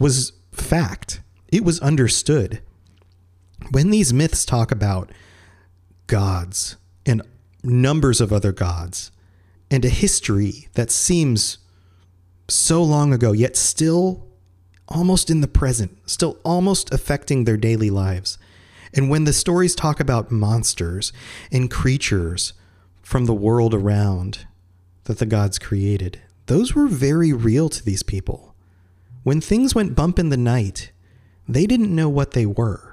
was 0.00 0.32
fact. 0.50 1.20
It 1.52 1.62
was 1.62 1.78
understood. 1.78 2.60
When 3.70 3.90
these 3.90 4.12
myths 4.12 4.44
talk 4.44 4.72
about 4.72 5.10
gods 6.06 6.76
and 7.06 7.22
numbers 7.62 8.20
of 8.20 8.32
other 8.32 8.52
gods 8.52 9.12
and 9.70 9.84
a 9.84 9.88
history 9.88 10.68
that 10.74 10.90
seems 10.90 11.58
so 12.48 12.82
long 12.82 13.12
ago, 13.12 13.32
yet 13.32 13.56
still 13.56 14.26
almost 14.88 15.30
in 15.30 15.40
the 15.40 15.48
present, 15.48 15.98
still 16.10 16.38
almost 16.44 16.92
affecting 16.92 17.44
their 17.44 17.56
daily 17.56 17.90
lives. 17.90 18.38
And 18.92 19.08
when 19.08 19.24
the 19.24 19.32
stories 19.32 19.74
talk 19.76 20.00
about 20.00 20.32
monsters 20.32 21.12
and 21.52 21.70
creatures 21.70 22.54
from 23.02 23.26
the 23.26 23.34
world 23.34 23.72
around 23.72 24.46
that 25.04 25.18
the 25.18 25.26
gods 25.26 25.58
created, 25.58 26.20
those 26.46 26.74
were 26.74 26.88
very 26.88 27.32
real 27.32 27.68
to 27.68 27.84
these 27.84 28.02
people. 28.02 28.56
When 29.22 29.40
things 29.40 29.74
went 29.74 29.94
bump 29.94 30.18
in 30.18 30.30
the 30.30 30.36
night, 30.36 30.90
they 31.48 31.66
didn't 31.66 31.94
know 31.94 32.08
what 32.08 32.32
they 32.32 32.46
were. 32.46 32.89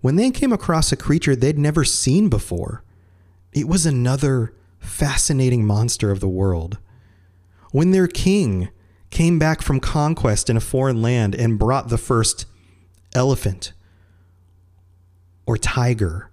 When 0.00 0.16
they 0.16 0.30
came 0.30 0.52
across 0.52 0.92
a 0.92 0.96
creature 0.96 1.34
they'd 1.34 1.58
never 1.58 1.84
seen 1.84 2.28
before, 2.28 2.84
it 3.52 3.66
was 3.66 3.86
another 3.86 4.54
fascinating 4.78 5.64
monster 5.64 6.10
of 6.10 6.20
the 6.20 6.28
world. 6.28 6.78
When 7.72 7.90
their 7.90 8.06
king 8.06 8.68
came 9.10 9.38
back 9.38 9.62
from 9.62 9.80
conquest 9.80 10.50
in 10.50 10.56
a 10.56 10.60
foreign 10.60 11.02
land 11.02 11.34
and 11.34 11.58
brought 11.58 11.88
the 11.88 11.98
first 11.98 12.46
elephant 13.14 13.72
or 15.46 15.56
tiger, 15.56 16.30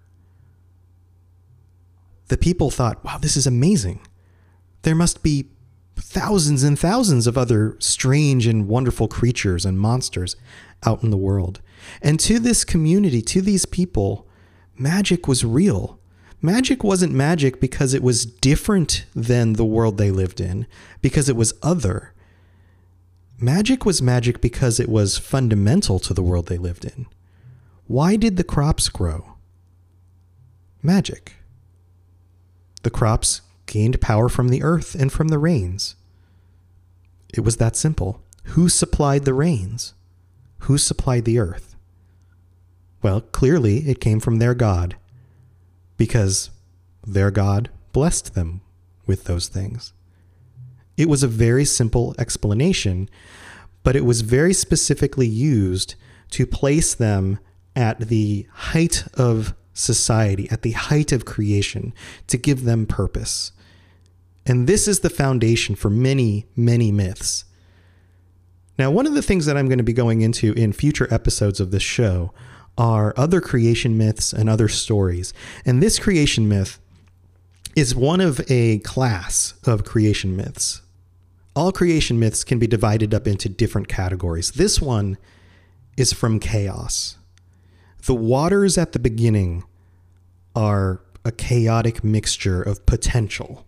the 2.27 2.37
people 2.37 2.69
thought, 2.69 3.03
wow, 3.03 3.17
this 3.17 3.37
is 3.37 3.47
amazing. 3.47 4.01
There 4.81 4.95
must 4.95 5.23
be 5.23 5.49
thousands 5.95 6.63
and 6.63 6.77
thousands 6.77 7.27
of 7.27 7.37
other 7.37 7.77
strange 7.79 8.47
and 8.47 8.67
wonderful 8.67 9.07
creatures 9.07 9.65
and 9.65 9.79
monsters 9.79 10.35
out 10.85 11.03
in 11.03 11.09
the 11.09 11.17
world. 11.17 11.61
And 12.01 12.19
to 12.21 12.39
this 12.39 12.63
community, 12.63 13.21
to 13.23 13.41
these 13.41 13.65
people, 13.65 14.27
magic 14.77 15.27
was 15.27 15.45
real. 15.45 15.99
Magic 16.41 16.83
wasn't 16.83 17.13
magic 17.13 17.59
because 17.61 17.93
it 17.93 18.03
was 18.03 18.25
different 18.25 19.05
than 19.15 19.53
the 19.53 19.65
world 19.65 19.97
they 19.97 20.11
lived 20.11 20.41
in, 20.41 20.67
because 21.01 21.29
it 21.29 21.35
was 21.35 21.53
other. 21.61 22.13
Magic 23.39 23.85
was 23.85 24.01
magic 24.01 24.41
because 24.41 24.79
it 24.79 24.89
was 24.89 25.17
fundamental 25.17 25.99
to 25.99 26.13
the 26.13 26.23
world 26.23 26.47
they 26.47 26.57
lived 26.57 26.85
in. 26.85 27.05
Why 27.87 28.15
did 28.15 28.37
the 28.37 28.43
crops 28.43 28.89
grow? 28.89 29.33
Magic. 30.81 31.33
The 32.83 32.89
crops 32.89 33.41
gained 33.65 34.01
power 34.01 34.27
from 34.27 34.49
the 34.49 34.63
earth 34.63 34.95
and 34.95 35.11
from 35.11 35.29
the 35.29 35.39
rains. 35.39 35.95
It 37.33 37.41
was 37.41 37.57
that 37.57 37.75
simple. 37.75 38.21
Who 38.47 38.69
supplied 38.69 39.25
the 39.25 39.33
rains? 39.33 39.93
Who 40.59 40.77
supplied 40.77 41.25
the 41.25 41.39
earth? 41.39 41.72
Well, 43.03 43.21
clearly 43.21 43.89
it 43.89 44.01
came 44.01 44.19
from 44.19 44.39
their 44.39 44.55
God, 44.55 44.95
because 45.97 46.49
their 47.05 47.29
God 47.29 47.69
blessed 47.91 48.33
them 48.33 48.61
with 49.05 49.25
those 49.25 49.49
things. 49.49 49.93
It 50.95 51.09
was 51.09 51.21
a 51.21 51.27
very 51.27 51.65
simple 51.65 52.15
explanation, 52.17 53.09
but 53.83 53.95
it 53.95 54.05
was 54.05 54.21
very 54.21 54.53
specifically 54.53 55.27
used 55.27 55.95
to 56.31 56.47
place 56.47 56.95
them 56.95 57.39
at 57.75 57.99
the 57.99 58.47
height 58.53 59.05
of 59.15 59.53
society, 59.73 60.47
at 60.49 60.61
the 60.61 60.71
height 60.71 61.11
of 61.11 61.25
creation, 61.25 61.93
to 62.27 62.37
give 62.37 62.63
them 62.63 62.85
purpose. 62.85 63.51
And 64.45 64.65
this 64.65 64.87
is 64.87 65.01
the 65.01 65.09
foundation 65.09 65.75
for 65.75 65.89
many, 65.89 66.45
many 66.55 66.91
myths. 66.91 67.45
Now, 68.77 68.91
one 68.91 69.07
of 69.07 69.13
the 69.13 69.21
things 69.21 69.45
that 69.45 69.57
I'm 69.57 69.67
going 69.67 69.77
to 69.77 69.83
be 69.83 69.93
going 69.93 70.21
into 70.21 70.53
in 70.53 70.71
future 70.73 71.07
episodes 71.13 71.59
of 71.59 71.71
this 71.71 71.83
show 71.83 72.33
are 72.77 73.13
other 73.15 73.39
creation 73.41 73.97
myths 73.97 74.33
and 74.33 74.49
other 74.49 74.67
stories. 74.67 75.33
And 75.65 75.81
this 75.81 75.99
creation 75.99 76.47
myth 76.47 76.79
is 77.75 77.95
one 77.95 78.21
of 78.21 78.41
a 78.49 78.79
class 78.79 79.53
of 79.65 79.83
creation 79.83 80.35
myths. 80.35 80.81
All 81.55 81.71
creation 81.71 82.19
myths 82.19 82.43
can 82.43 82.59
be 82.59 82.67
divided 82.67 83.13
up 83.13 83.27
into 83.27 83.49
different 83.49 83.87
categories. 83.87 84.51
This 84.51 84.81
one 84.81 85.17
is 85.97 86.13
from 86.13 86.39
chaos. 86.39 87.17
The 88.05 88.15
waters 88.15 88.77
at 88.77 88.91
the 88.91 88.99
beginning 88.99 89.63
are 90.55 91.01
a 91.23 91.31
chaotic 91.31 92.03
mixture 92.03 92.61
of 92.61 92.85
potential. 92.85 93.65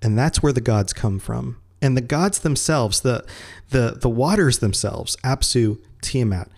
And 0.00 0.18
that's 0.18 0.42
where 0.42 0.52
the 0.52 0.60
gods 0.60 0.92
come 0.92 1.18
from. 1.18 1.58
And 1.80 1.96
the 1.96 2.00
gods 2.00 2.40
themselves, 2.40 3.00
the 3.00 3.24
the 3.70 3.98
the 4.00 4.08
waters 4.08 4.58
themselves, 4.58 5.16
Apsu, 5.24 5.80
Tiamat, 6.00 6.48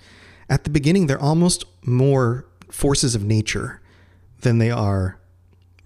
at 0.54 0.62
the 0.62 0.70
beginning 0.70 1.08
they're 1.08 1.20
almost 1.20 1.64
more 1.82 2.46
forces 2.70 3.16
of 3.16 3.24
nature 3.24 3.80
than 4.42 4.58
they 4.58 4.70
are 4.70 5.18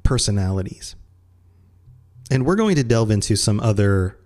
personalities. 0.02 0.94
And 2.30 2.44
we're 2.44 2.56
going 2.56 2.76
to 2.76 2.84
delve 2.84 3.10
into 3.10 3.34
some 3.34 3.60
other 3.60 4.18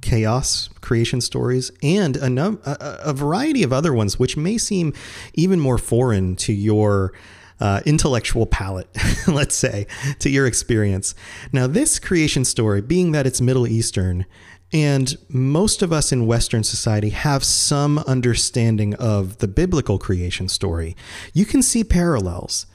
chaos 0.00 0.70
creation 0.80 1.20
stories 1.20 1.72
and 1.82 2.16
a, 2.16 2.30
num- 2.30 2.60
a, 2.64 2.98
a 3.06 3.12
variety 3.12 3.64
of 3.64 3.72
other 3.72 3.92
ones, 3.92 4.16
which 4.16 4.36
may 4.36 4.58
seem 4.58 4.94
even 5.34 5.58
more 5.58 5.76
foreign 5.76 6.36
to 6.36 6.52
your 6.52 7.12
uh, 7.58 7.80
intellectual 7.84 8.46
palate, 8.46 8.88
let's 9.26 9.56
say, 9.56 9.88
to 10.20 10.30
your 10.30 10.46
experience. 10.46 11.16
Now, 11.52 11.66
this 11.66 11.98
creation 11.98 12.44
story, 12.44 12.80
being 12.80 13.10
that 13.10 13.26
it's 13.26 13.40
Middle 13.40 13.66
Eastern, 13.66 14.24
and 14.72 15.16
most 15.28 15.82
of 15.82 15.92
us 15.92 16.12
in 16.12 16.26
Western 16.26 16.62
society 16.62 17.10
have 17.10 17.42
some 17.42 17.98
understanding 18.00 18.94
of 18.94 19.38
the 19.38 19.48
biblical 19.48 19.98
creation 19.98 20.48
story, 20.48 20.96
you 21.32 21.44
can 21.44 21.62
see 21.62 21.82
parallels. 21.82 22.66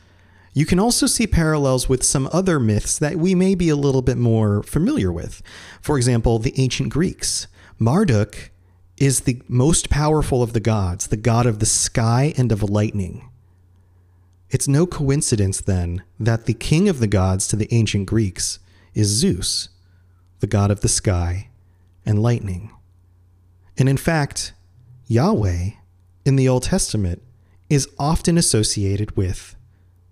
You 0.54 0.66
can 0.66 0.80
also 0.80 1.06
see 1.06 1.28
parallels 1.28 1.88
with 1.88 2.04
some 2.04 2.30
other 2.34 2.60
myths 2.60 2.98
that 3.00 3.16
we 3.16 3.36
may 3.36 3.56
be 3.56 3.70
a 3.70 3.76
little 3.76 4.02
bit 4.02 4.18
more 4.18 4.64
familiar 4.64 5.12
with. 5.12 5.42
For 5.82 5.98
example, 5.98 6.40
the 6.40 6.54
ancient 6.58 6.90
Greeks. 6.90 7.48
Marduk 7.80 8.52
is 8.98 9.22
the 9.22 9.42
most 9.48 9.90
powerful 9.90 10.42
of 10.42 10.54
the 10.54 10.62
gods, 10.62 11.08
the 11.08 11.18
god 11.18 11.46
of 11.46 11.60
the 11.60 11.66
sky 11.66 12.34
and 12.38 12.52
of 12.52 12.64
lightning. 12.64 13.30
It's 14.50 14.68
no 14.68 14.86
coincidence, 14.86 15.60
then, 15.60 16.04
that 16.20 16.46
the 16.46 16.54
king 16.54 16.88
of 16.88 17.00
the 17.00 17.08
gods 17.08 17.48
to 17.50 17.58
the 17.58 17.74
ancient 17.74 18.06
Greeks 18.06 18.60
is 18.94 19.08
Zeus, 19.08 19.70
the 20.40 20.48
god 20.48 20.72
of 20.72 20.80
the 20.80 20.88
sky 20.88 21.50
and 22.06 22.22
lightning. 22.22 22.72
And 23.78 23.90
in 23.90 23.98
fact, 23.98 24.54
Yahweh 25.08 25.72
in 26.26 26.36
the 26.36 26.48
Old 26.48 26.64
Testament 26.64 27.22
is 27.70 27.88
often 27.98 28.38
associated 28.38 29.16
with 29.18 29.56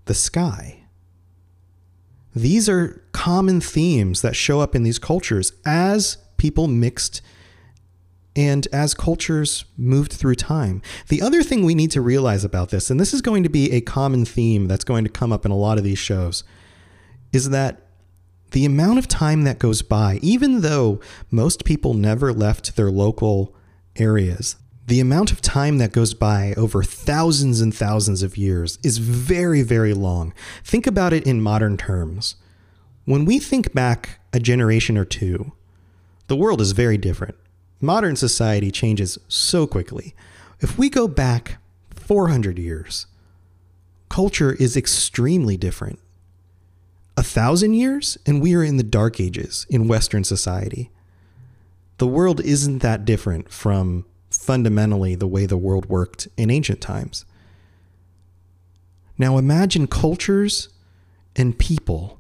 the 0.06 0.14
sky. 0.14 0.84
These 2.36 2.68
are 2.68 3.04
common 3.12 3.62
themes 3.62 4.22
that 4.22 4.36
show 4.36 4.60
up 4.60 4.76
in 4.76 4.84
these 4.84 5.00
cultures 5.00 5.54
as 5.66 6.18
people 6.38 6.68
mixed 6.68 7.22
and 8.36 8.68
as 8.74 8.96
cultures 8.96 9.66
moved 9.78 10.12
through 10.12 10.36
time. 10.36 10.82
The 11.10 11.22
other 11.22 11.44
thing 11.44 11.64
we 11.64 11.76
need 11.76 11.92
to 11.92 12.02
realize 12.02 12.44
about 12.44 12.70
this, 12.70 12.90
and 12.90 13.00
this 13.00 13.14
is 13.14 13.22
going 13.22 13.44
to 13.44 13.50
be 13.50 13.72
a 13.72 13.82
common 13.82 14.26
theme 14.26 14.68
that's 14.68 14.84
going 14.84 15.04
to 15.04 15.10
come 15.10 15.32
up 15.32 15.46
in 15.46 15.52
a 15.52 15.56
lot 15.56 15.78
of 15.78 15.84
these 15.84 16.00
shows, 16.00 16.44
is 17.32 17.52
that 17.52 17.83
the 18.54 18.66
amount 18.66 19.00
of 19.00 19.08
time 19.08 19.44
that 19.44 19.60
goes 19.60 19.82
by, 19.82 20.20
even 20.22 20.62
though 20.62 21.02
most 21.32 21.66
people 21.66 21.94
never 21.96 22.32
left 22.32 22.76
their 22.76 22.92
local 22.92 23.54
areas, 23.96 24.56
the 24.86 25.00
amount 25.00 25.32
of 25.32 25.42
time 25.42 25.80
that 25.80 25.92
goes 25.92 26.14
by 26.14 26.54
over 26.56 26.84
thousands 26.84 27.62
and 27.62 27.74
thousands 27.74 28.22
of 28.22 28.38
years 28.38 28.78
is 28.84 29.00
very, 29.00 29.64
very 29.64 29.94
long. 29.94 30.34
Think 30.64 30.86
about 30.86 31.14
it 31.14 31.26
in 31.26 31.42
modern 31.42 31.78
terms. 31.78 32.36
When 33.06 33.26
we 33.26 33.40
think 33.40 33.74
back 33.74 34.20
a 34.32 34.40
generation 34.40 34.98
or 35.00 35.06
two, 35.06 35.54
the 36.28 36.36
world 36.36 36.62
is 36.62 36.74
very 36.74 36.98
different. 36.98 37.36
Modern 37.82 38.16
society 38.16 38.70
changes 38.72 39.18
so 39.28 39.66
quickly. 39.66 40.14
If 40.60 40.78
we 40.78 40.90
go 40.90 41.08
back 41.08 41.58
400 41.96 42.60
years, 42.60 43.08
culture 44.10 44.54
is 44.54 44.78
extremely 44.78 45.58
different. 45.58 46.00
A 47.16 47.24
thousand 47.24 47.74
years, 47.74 48.18
and 48.26 48.42
we 48.42 48.56
are 48.56 48.64
in 48.64 48.78
the 48.78 48.84
dark 48.84 49.20
ages 49.20 49.68
in 49.70 49.88
Western 49.88 50.24
society. 50.24 50.90
The 52.00 52.08
world 52.08 52.42
isn't 52.42 52.80
that 52.80 53.06
different 53.06 53.50
from 53.52 54.06
fundamentally 54.32 55.16
the 55.16 55.28
way 55.28 55.46
the 55.46 55.58
world 55.58 55.86
worked 55.86 56.28
in 56.38 56.50
ancient 56.50 56.82
times. 56.82 57.26
Now 59.18 59.38
imagine 59.38 59.86
cultures 59.86 60.70
and 61.36 61.58
people, 61.58 62.20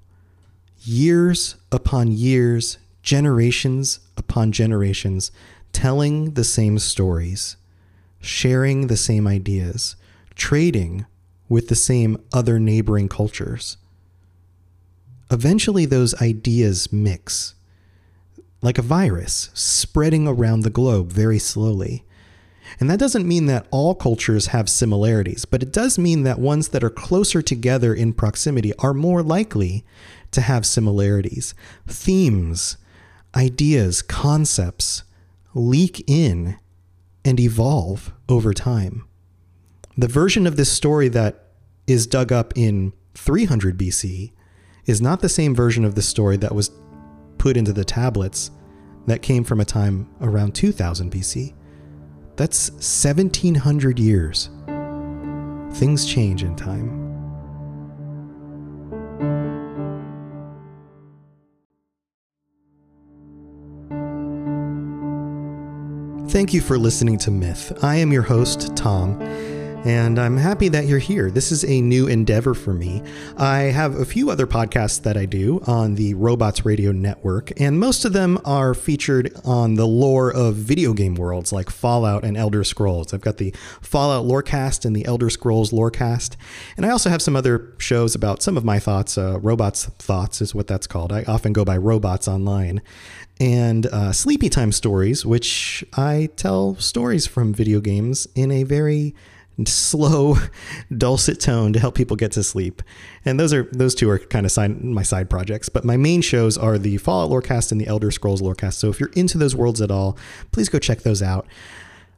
years 0.83 1.55
upon 1.71 2.11
years, 2.11 2.77
generations 3.01 3.99
upon 4.15 4.51
generations, 4.51 5.31
telling 5.71 6.35
the 6.35 6.43
same 6.43 6.77
stories, 6.77 7.57
sharing 8.21 8.87
the 8.87 8.97
same 8.97 9.27
ideas, 9.27 9.95
trading 10.35 11.05
with 11.49 11.67
the 11.67 11.75
same 11.75 12.17
other 12.31 12.59
neighboring 12.59 13.09
cultures. 13.09 13.77
Eventually, 15.33 15.87
those 15.87 16.13
ideas 16.21 16.93
mix 16.93 17.55
like 18.61 18.77
a 18.77 18.83
virus 18.83 19.49
spreading 19.55 20.27
around 20.27 20.59
the 20.61 20.69
globe 20.69 21.11
very 21.11 21.39
slowly. 21.39 22.05
And 22.79 22.87
that 22.89 22.99
doesn't 22.99 23.27
mean 23.27 23.47
that 23.47 23.65
all 23.71 23.95
cultures 23.95 24.47
have 24.47 24.69
similarities, 24.69 25.45
but 25.45 25.63
it 25.63 25.73
does 25.73 25.97
mean 25.97 26.21
that 26.21 26.37
ones 26.37 26.69
that 26.69 26.83
are 26.83 26.89
closer 26.91 27.41
together 27.41 27.95
in 27.95 28.13
proximity 28.13 28.73
are 28.77 28.93
more 28.93 29.23
likely 29.23 29.83
to 30.31 30.41
have 30.41 30.67
similarities. 30.67 31.55
Themes, 31.87 32.77
ideas, 33.35 34.03
concepts 34.03 35.03
leak 35.55 36.03
in 36.07 36.59
and 37.25 37.39
evolve 37.39 38.13
over 38.29 38.53
time. 38.53 39.07
The 39.97 40.07
version 40.07 40.45
of 40.45 40.57
this 40.57 40.71
story 40.71 41.07
that 41.09 41.47
is 41.87 42.05
dug 42.05 42.31
up 42.31 42.53
in 42.55 42.93
300 43.15 43.79
BC 43.79 44.31
is 44.85 45.01
not 45.01 45.21
the 45.21 45.29
same 45.29 45.55
version 45.55 45.85
of 45.85 45.95
the 45.95 46.01
story 46.01 46.37
that 46.37 46.53
was 46.53 46.71
put 47.37 47.57
into 47.57 47.73
the 47.73 47.85
tablets 47.85 48.51
that 49.07 49.21
came 49.21 49.43
from 49.43 49.59
a 49.59 49.65
time 49.65 50.09
around 50.21 50.55
2000 50.55 51.11
BC. 51.11 51.53
That's 52.35 52.71
1700 52.71 53.99
years. 53.99 54.49
Things 55.73 56.05
change 56.05 56.43
in 56.43 56.55
time. 56.55 57.01
Thank 66.29 66.53
you 66.53 66.61
for 66.61 66.79
listening 66.79 67.19
to 67.19 67.31
Myth. 67.31 67.83
I 67.83 67.97
am 67.97 68.11
your 68.11 68.23
host, 68.23 68.75
Tom 68.75 69.19
and 69.85 70.17
I'm 70.17 70.37
happy 70.37 70.69
that 70.69 70.85
you're 70.85 70.99
here. 70.99 71.29
This 71.29 71.51
is 71.51 71.65
a 71.65 71.81
new 71.81 72.07
endeavor 72.07 72.53
for 72.53 72.73
me. 72.73 73.03
I 73.37 73.63
have 73.63 73.95
a 73.95 74.05
few 74.05 74.29
other 74.29 74.47
podcasts 74.47 75.01
that 75.03 75.17
I 75.17 75.25
do 75.25 75.61
on 75.67 75.95
the 75.95 76.13
Robots 76.13 76.65
Radio 76.65 76.93
Network, 76.93 77.51
and 77.59 77.79
most 77.79 78.05
of 78.05 78.13
them 78.13 78.39
are 78.45 78.73
featured 78.73 79.33
on 79.43 79.73
the 79.73 79.85
lore 79.85 80.31
of 80.33 80.55
video 80.55 80.93
game 80.93 81.15
worlds 81.15 81.51
like 81.51 81.69
Fallout 81.69 82.23
and 82.23 82.37
Elder 82.37 82.63
Scrolls. 82.63 83.13
I've 83.13 83.21
got 83.21 83.37
the 83.37 83.53
Fallout 83.81 84.25
Lorecast 84.25 84.85
and 84.85 84.95
the 84.95 85.05
Elder 85.05 85.29
Scrolls 85.29 85.71
Lorecast, 85.71 86.37
and 86.77 86.85
I 86.85 86.89
also 86.89 87.09
have 87.09 87.21
some 87.21 87.35
other 87.35 87.73
shows 87.77 88.15
about 88.15 88.41
some 88.41 88.55
of 88.55 88.63
my 88.63 88.79
thoughts. 88.79 89.17
Uh, 89.17 89.37
Robots 89.41 89.85
Thoughts 89.99 90.41
is 90.41 90.55
what 90.55 90.67
that's 90.67 90.87
called. 90.87 91.11
I 91.11 91.23
often 91.23 91.51
go 91.51 91.65
by 91.65 91.75
Robots 91.75 92.27
Online 92.29 92.81
and 93.39 93.87
uh, 93.87 94.13
Sleepy 94.13 94.47
Time 94.47 94.71
Stories, 94.71 95.25
which 95.25 95.83
I 95.93 96.29
tell 96.37 96.75
stories 96.75 97.27
from 97.27 97.53
video 97.53 97.81
games 97.81 98.27
in 98.35 98.49
a 98.49 98.63
very 98.63 99.13
slow, 99.65 100.37
dulcet 100.97 101.39
tone 101.39 101.73
to 101.73 101.79
help 101.79 101.95
people 101.95 102.15
get 102.15 102.31
to 102.33 102.43
sleep. 102.43 102.81
And 103.25 103.39
those 103.39 103.53
are 103.53 103.63
those 103.71 103.95
two 103.95 104.09
are 104.09 104.19
kind 104.19 104.45
of 104.45 104.51
side, 104.51 104.83
my 104.83 105.03
side 105.03 105.29
projects. 105.29 105.69
But 105.69 105.85
my 105.85 105.97
main 105.97 106.21
shows 106.21 106.57
are 106.57 106.77
the 106.77 106.97
Fallout 106.97 107.29
Lorecast 107.29 107.71
and 107.71 107.79
the 107.79 107.87
Elder 107.87 108.11
Scrolls 108.11 108.41
Lorecast. 108.41 108.73
So 108.73 108.89
if 108.89 108.99
you're 108.99 109.11
into 109.15 109.37
those 109.37 109.55
worlds 109.55 109.81
at 109.81 109.91
all, 109.91 110.17
please 110.51 110.69
go 110.69 110.79
check 110.79 111.01
those 111.01 111.21
out. 111.21 111.47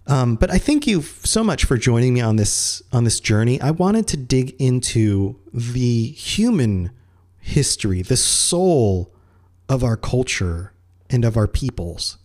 Um, 0.08 0.36
but 0.36 0.52
I 0.52 0.58
thank 0.60 0.86
you 0.86 1.02
so 1.02 1.44
much 1.44 1.66
for 1.66 1.78
joining 1.78 2.14
me 2.14 2.22
on 2.22 2.36
this 2.36 2.84
on 2.92 3.04
this 3.04 3.20
journey. 3.20 3.60
I 3.60 3.72
wanted 3.72 4.08
to 4.10 4.18
dig 4.18 4.56
into 4.62 5.40
the 5.54 6.08
human 6.08 6.92
history, 7.40 8.02
the 8.02 8.18
soul 8.18 9.12
of 9.68 9.84
our 9.84 9.98
culture 9.98 10.74
and 11.10 11.26
of 11.26 11.38
our 11.38 11.48
peoples. 11.48 12.18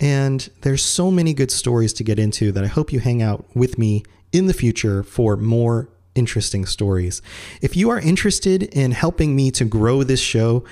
And 0.00 0.48
there's 0.62 0.84
so 0.84 1.10
many 1.10 1.34
good 1.34 1.50
stories 1.50 1.92
to 1.94 2.04
get 2.04 2.18
into 2.18 2.52
that 2.52 2.64
I 2.64 2.68
hope 2.68 2.92
you 2.92 3.00
hang 3.00 3.22
out 3.22 3.44
with 3.54 3.78
me 3.78 4.04
in 4.32 4.46
the 4.46 4.54
future 4.54 5.02
for 5.02 5.36
more 5.36 5.88
interesting 6.14 6.66
stories. 6.66 7.22
If 7.62 7.76
you 7.76 7.90
are 7.90 7.98
interested 7.98 8.62
in 8.62 8.92
helping 8.92 9.34
me 9.34 9.50
to 9.52 9.64
grow 9.64 10.02
this 10.02 10.20
show, 10.20 10.64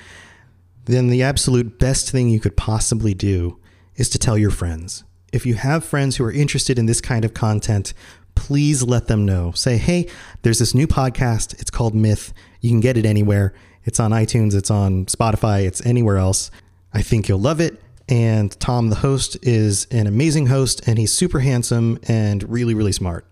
then 0.85 1.07
the 1.07 1.23
absolute 1.23 1.79
best 1.79 2.09
thing 2.09 2.29
you 2.29 2.39
could 2.39 2.55
possibly 2.55 3.13
do 3.13 3.59
is 3.95 4.09
to 4.09 4.19
tell 4.19 4.37
your 4.37 4.51
friends. 4.51 5.03
If 5.33 5.45
you 5.45 5.55
have 5.55 5.83
friends 5.83 6.15
who 6.15 6.23
are 6.23 6.31
interested 6.31 6.79
in 6.79 6.85
this 6.85 7.01
kind 7.01 7.25
of 7.25 7.33
content, 7.33 7.93
please 8.35 8.83
let 8.83 9.07
them 9.07 9.25
know. 9.25 9.51
Say, 9.51 9.77
hey, 9.77 10.07
there's 10.43 10.59
this 10.59 10.75
new 10.75 10.87
podcast. 10.87 11.59
It's 11.59 11.71
called 11.71 11.95
Myth. 11.95 12.33
You 12.61 12.69
can 12.69 12.79
get 12.79 12.97
it 12.97 13.05
anywhere. 13.05 13.53
It's 13.83 13.99
on 13.99 14.11
iTunes, 14.11 14.53
it's 14.53 14.69
on 14.69 15.05
Spotify, 15.05 15.65
it's 15.65 15.85
anywhere 15.85 16.17
else. 16.17 16.51
I 16.93 17.01
think 17.01 17.29
you'll 17.29 17.39
love 17.39 17.61
it. 17.61 17.81
And 18.09 18.57
Tom, 18.59 18.89
the 18.89 18.95
host, 18.95 19.37
is 19.41 19.85
an 19.91 20.07
amazing 20.07 20.47
host, 20.47 20.87
and 20.87 20.97
he's 20.97 21.13
super 21.13 21.39
handsome 21.39 21.99
and 22.07 22.47
really, 22.49 22.73
really 22.73 22.93
smart. 22.93 23.25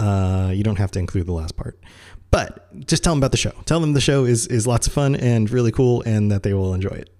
Uh, 0.00 0.50
you 0.52 0.64
don't 0.64 0.78
have 0.78 0.90
to 0.92 0.98
include 0.98 1.26
the 1.26 1.32
last 1.32 1.56
part, 1.56 1.78
but 2.32 2.86
just 2.86 3.04
tell 3.04 3.12
them 3.12 3.18
about 3.18 3.30
the 3.30 3.36
show. 3.36 3.52
Tell 3.64 3.78
them 3.78 3.92
the 3.92 4.00
show 4.00 4.24
is 4.24 4.48
is 4.48 4.66
lots 4.66 4.88
of 4.88 4.92
fun 4.92 5.14
and 5.14 5.48
really 5.50 5.70
cool, 5.70 6.02
and 6.02 6.30
that 6.32 6.42
they 6.42 6.54
will 6.54 6.74
enjoy 6.74 6.90
it. 6.90 7.10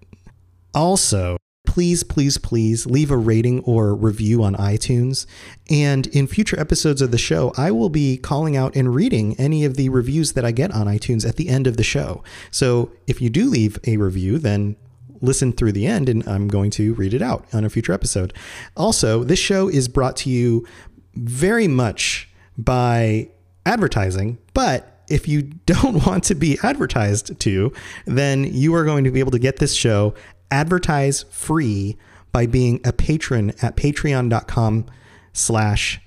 Also, 0.75 1.37
please, 1.73 2.03
please, 2.03 2.37
please 2.37 2.87
leave 2.87 3.11
a 3.11 3.17
rating 3.17 3.61
or 3.61 3.95
review 3.95 4.43
on 4.43 4.55
iTunes. 4.57 5.27
And 5.71 6.07
in 6.09 6.27
future 6.27 6.59
episodes 6.61 7.01
of 7.01 7.13
the 7.13 7.19
show, 7.19 7.53
I 7.57 7.71
will 7.71 7.89
be 7.89 8.19
calling 8.19 8.57
out 8.57 8.75
and 8.75 8.95
reading 8.95 9.35
any 9.39 9.65
of 9.65 9.77
the 9.77 9.89
reviews 9.89 10.33
that 10.33 10.45
I 10.45 10.51
get 10.51 10.73
on 10.73 10.87
iTunes 10.87 11.27
at 11.27 11.37
the 11.37 11.49
end 11.49 11.67
of 11.67 11.77
the 11.77 11.83
show. 11.83 12.23
So 12.51 12.91
if 13.07 13.23
you 13.23 13.31
do 13.31 13.49
leave 13.49 13.79
a 13.87 13.97
review, 13.97 14.39
then 14.39 14.77
listen 15.23 15.53
through 15.53 15.73
the 15.73 15.87
end 15.87 16.09
and 16.09 16.29
I'm 16.29 16.49
going 16.49 16.71
to 16.73 16.93
read 16.95 17.15
it 17.15 17.23
out 17.23 17.47
on 17.55 17.65
a 17.65 17.71
future 17.71 17.93
episode. 17.93 18.35
Also, 18.77 19.25
this 19.25 19.39
show 19.39 19.69
is 19.69 19.89
brought 19.89 20.17
to 20.19 20.31
you 20.31 20.67
very 21.15 21.69
much 21.69 22.29
by 22.59 23.31
advertising, 23.65 24.39
but 24.53 25.03
if 25.09 25.27
you 25.27 25.43
don't 25.67 26.05
want 26.07 26.25
to 26.25 26.35
be 26.35 26.59
advertised 26.63 27.39
to, 27.41 27.73
then 28.05 28.45
you 28.45 28.75
are 28.75 28.85
going 28.85 29.05
to 29.05 29.11
be 29.11 29.21
able 29.21 29.31
to 29.31 29.39
get 29.39 29.57
this 29.57 29.75
show 29.75 30.15
advertise 30.51 31.23
free 31.31 31.97
by 32.33 32.47
being 32.47 32.81
a 32.85 32.93
patron 32.93 33.51
at 33.63 33.77
patreon.com 33.77 34.87
slash 35.33 36.01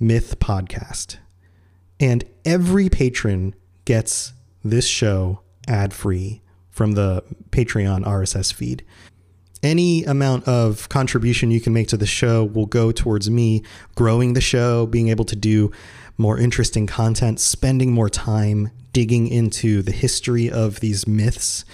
myth 0.00 0.38
podcast. 0.38 1.18
And 1.98 2.24
every 2.44 2.88
patron 2.88 3.54
gets 3.84 4.32
this 4.64 4.86
show 4.86 5.40
ad 5.68 5.92
free 5.92 6.42
from 6.76 6.92
the 6.92 7.24
Patreon 7.50 8.04
RSS 8.04 8.52
feed. 8.52 8.84
Any 9.62 10.04
amount 10.04 10.46
of 10.46 10.90
contribution 10.90 11.50
you 11.50 11.60
can 11.60 11.72
make 11.72 11.88
to 11.88 11.96
the 11.96 12.06
show 12.06 12.44
will 12.44 12.66
go 12.66 12.92
towards 12.92 13.30
me 13.30 13.62
growing 13.94 14.34
the 14.34 14.42
show, 14.42 14.86
being 14.86 15.08
able 15.08 15.24
to 15.24 15.34
do 15.34 15.72
more 16.18 16.38
interesting 16.38 16.86
content, 16.86 17.40
spending 17.40 17.92
more 17.92 18.10
time 18.10 18.70
digging 18.92 19.26
into 19.26 19.82
the 19.82 19.92
history 19.92 20.50
of 20.50 20.80
these 20.80 21.06
myths, 21.06 21.64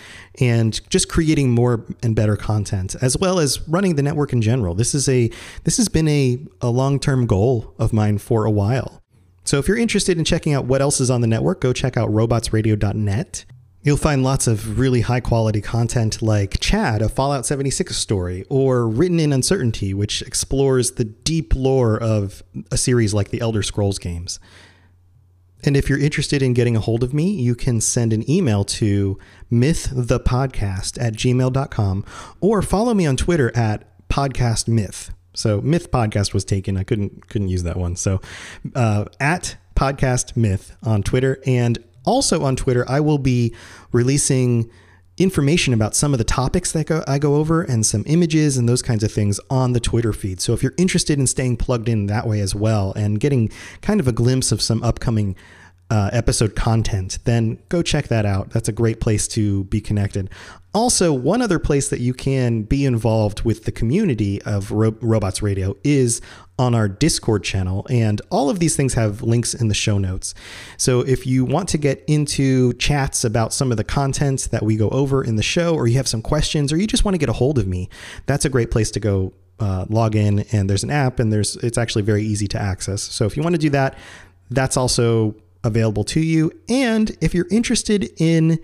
and 0.41 0.81
just 0.89 1.09
creating 1.09 1.51
more 1.51 1.85
and 2.03 2.15
better 2.15 2.37
content, 2.37 2.95
as 3.03 3.17
well 3.17 3.41
as 3.41 3.61
running 3.69 3.97
the 3.97 4.03
network 4.03 4.33
in 4.33 4.41
general. 4.41 4.75
This 4.75 4.95
is 4.95 5.09
a 5.09 5.31
this 5.65 5.77
has 5.79 5.89
been 5.89 6.09
a, 6.09 6.39
a 6.61 6.71
long-term 6.71 7.27
goal 7.27 7.75
of 7.79 7.93
mine 7.93 8.19
for 8.19 8.45
a 8.45 8.51
while. 8.51 9.03
So 9.45 9.59
if 9.59 9.67
you're 9.67 9.77
interested 9.77 10.17
in 10.17 10.25
checking 10.25 10.55
out 10.55 10.67
what 10.67 10.81
else 10.81 11.01
is 11.01 11.11
on 11.11 11.21
the 11.21 11.27
network, 11.27 11.61
go 11.61 11.73
check 11.73 11.97
out 11.97 12.11
robotsradio.net 12.11 13.45
You'll 13.85 13.97
find 13.97 14.23
lots 14.23 14.47
of 14.47 14.79
really 14.79 15.01
high 15.01 15.21
quality 15.21 15.61
content 15.61 16.23
like 16.23 16.61
Chad, 16.61 17.03
a 17.03 17.09
Fallout 17.09 17.45
76 17.45 17.97
story, 17.97 18.45
or 18.49 18.89
Written 18.89 19.19
in 19.19 19.33
Uncertainty, 19.33 19.93
which 19.93 20.23
explores 20.23 20.93
the 20.93 21.05
deep 21.05 21.53
lore 21.57 22.01
of 22.01 22.45
a 22.71 22.77
series 22.77 23.13
like 23.13 23.31
the 23.31 23.41
Elder 23.41 23.63
Scrolls 23.63 23.99
games. 23.99 24.39
And 25.65 25.77
if 25.77 25.89
you're 25.89 25.99
interested 25.99 26.43
in 26.43 26.55
getting 26.55 26.77
a 26.77 26.81
hold 26.81 27.03
of 27.03 27.13
me, 27.13 27.31
you 27.31 27.55
can 27.55 27.81
send 27.81 28.13
an 28.13 28.29
email 28.31 28.65
to 28.65 29.19
myththepodcast 29.51 31.01
at 31.01 31.15
gmail.com 31.15 32.05
or 32.41 32.63
follow 32.63 32.95
me 32.95 33.07
on 33.07 33.17
Twitter 33.17 33.57
at 33.57 33.85
podcastmyth. 34.09 35.11
So 35.35 35.61
myth 35.61 35.91
podcast 35.91 36.35
was 36.35 36.45
taken. 36.45 36.77
I 36.77 36.85
couldn't 36.85 37.29
couldn't 37.29 37.49
use 37.49 37.63
that 37.63 37.77
one. 37.77 37.97
So 37.97 38.21
uh, 38.75 39.07
at 39.19 39.57
podcast 39.75 40.37
myth 40.37 40.77
on 40.83 41.03
Twitter 41.03 41.41
and 41.47 41.83
also 42.05 42.43
on 42.43 42.57
Twitter, 42.57 42.85
I 42.89 43.01
will 43.01 43.19
be 43.19 43.55
releasing 43.93 44.71
information 45.19 45.75
about 45.75 45.95
some 45.95 46.13
of 46.15 46.19
the 46.19 46.25
topics 46.25 46.73
that 46.73 46.87
go, 46.87 47.05
I 47.07 47.19
go 47.19 47.37
over 47.37 47.63
and 47.63 47.85
some 47.85 48.03
images 48.07 48.57
and 48.57 48.69
those 48.69 48.83
kinds 48.83 49.05
of 49.05 49.13
things 49.13 49.39
on 49.51 49.73
the 49.73 49.81
Twitter 49.81 50.13
feed. 50.13 50.41
So 50.41 50.53
if 50.55 50.63
you're 50.63 50.75
interested 50.79 51.19
in 51.19 51.27
staying 51.27 51.59
plugged 51.59 51.89
in 51.89 52.07
that 52.07 52.27
way 52.27 52.41
as 52.41 52.55
well 52.55 52.93
and 52.95 53.21
getting 53.21 53.51
kind 53.83 54.01
of 54.01 54.09
a 54.09 54.13
glimpse 54.13 54.53
of 54.53 54.63
some 54.63 54.83
upcoming 54.83 55.37
uh, 55.93 56.09
episode 56.11 56.57
content, 56.57 57.19
then 57.25 57.59
go 57.69 57.83
check 57.83 58.09
that 58.09 58.25
out. 58.25 58.49
That's 58.49 58.67
a 58.67 58.73
great 58.73 58.99
place 58.99 59.29
to 59.29 59.65
be 59.65 59.79
connected. 59.79 60.31
Also, 60.73 61.13
one 61.13 61.43
other 61.43 61.59
place 61.59 61.91
that 61.91 62.01
you 62.01 62.15
can 62.15 62.63
be 62.63 62.87
involved 62.87 63.43
with 63.43 63.65
the 63.65 63.73
community 63.73 64.41
of 64.41 64.71
Ro- 64.71 64.97
Robots 65.03 65.43
Radio 65.43 65.77
is 65.85 66.23
on 66.59 66.75
our 66.75 66.89
Discord 66.89 67.45
channel. 67.45 67.87
And 67.91 68.23
all 68.31 68.49
of 68.49 68.59
these 68.59 68.75
things 68.75 68.95
have 68.95 69.21
links 69.21 69.53
in 69.53 69.69
the 69.69 69.75
show 69.75 69.99
notes. 69.99 70.33
So 70.79 71.01
if 71.01 71.27
you 71.27 71.45
want 71.45 71.69
to 71.69 71.79
get 71.79 72.03
into 72.07 72.73
chats 72.75 73.23
about 73.23 73.53
some 73.53 73.71
of 73.71 73.77
the 73.77 73.85
content 73.85 74.49
that 74.51 74.63
we 74.63 74.79
go 74.79 74.89
over 74.89 75.23
in 75.23 75.37
the 75.37 75.43
show, 75.43 75.75
or 75.75 75.87
you 75.87 75.99
have 75.99 76.09
some 76.09 76.23
questions, 76.23 76.73
or 76.73 76.79
you 76.79 76.87
just 76.87 77.05
want 77.05 77.15
to 77.17 77.19
get 77.19 77.29
a 77.29 77.35
hold 77.35 77.59
of 77.59 77.67
me, 77.67 77.91
that's 78.25 78.47
a 78.47 78.49
great 78.49 78.71
place 78.71 78.91
to 78.93 79.01
go 79.01 79.35
uh, 79.61 79.85
log 79.91 80.17
in. 80.17 80.47
And 80.53 80.71
there's 80.71 80.85
an 80.85 80.91
app, 80.91 81.19
and 81.19 81.31
there's 81.31 81.57
it's 81.57 81.77
actually 81.77 82.03
very 82.03 82.23
easy 82.23 82.49
to 82.49 82.59
access. 82.59 83.03
So 83.03 83.27
if 83.27 83.37
you 83.37 83.43
want 83.43 83.57
to 83.57 83.61
do 83.61 83.69
that, 83.71 83.99
that's 84.49 84.79
also 84.79 85.35
available 85.65 86.05
to 86.05 86.21
you. 86.21 86.53
And 86.69 87.17
if 87.21 87.35
you're 87.35 87.49
interested 87.51 88.11
in 88.19 88.59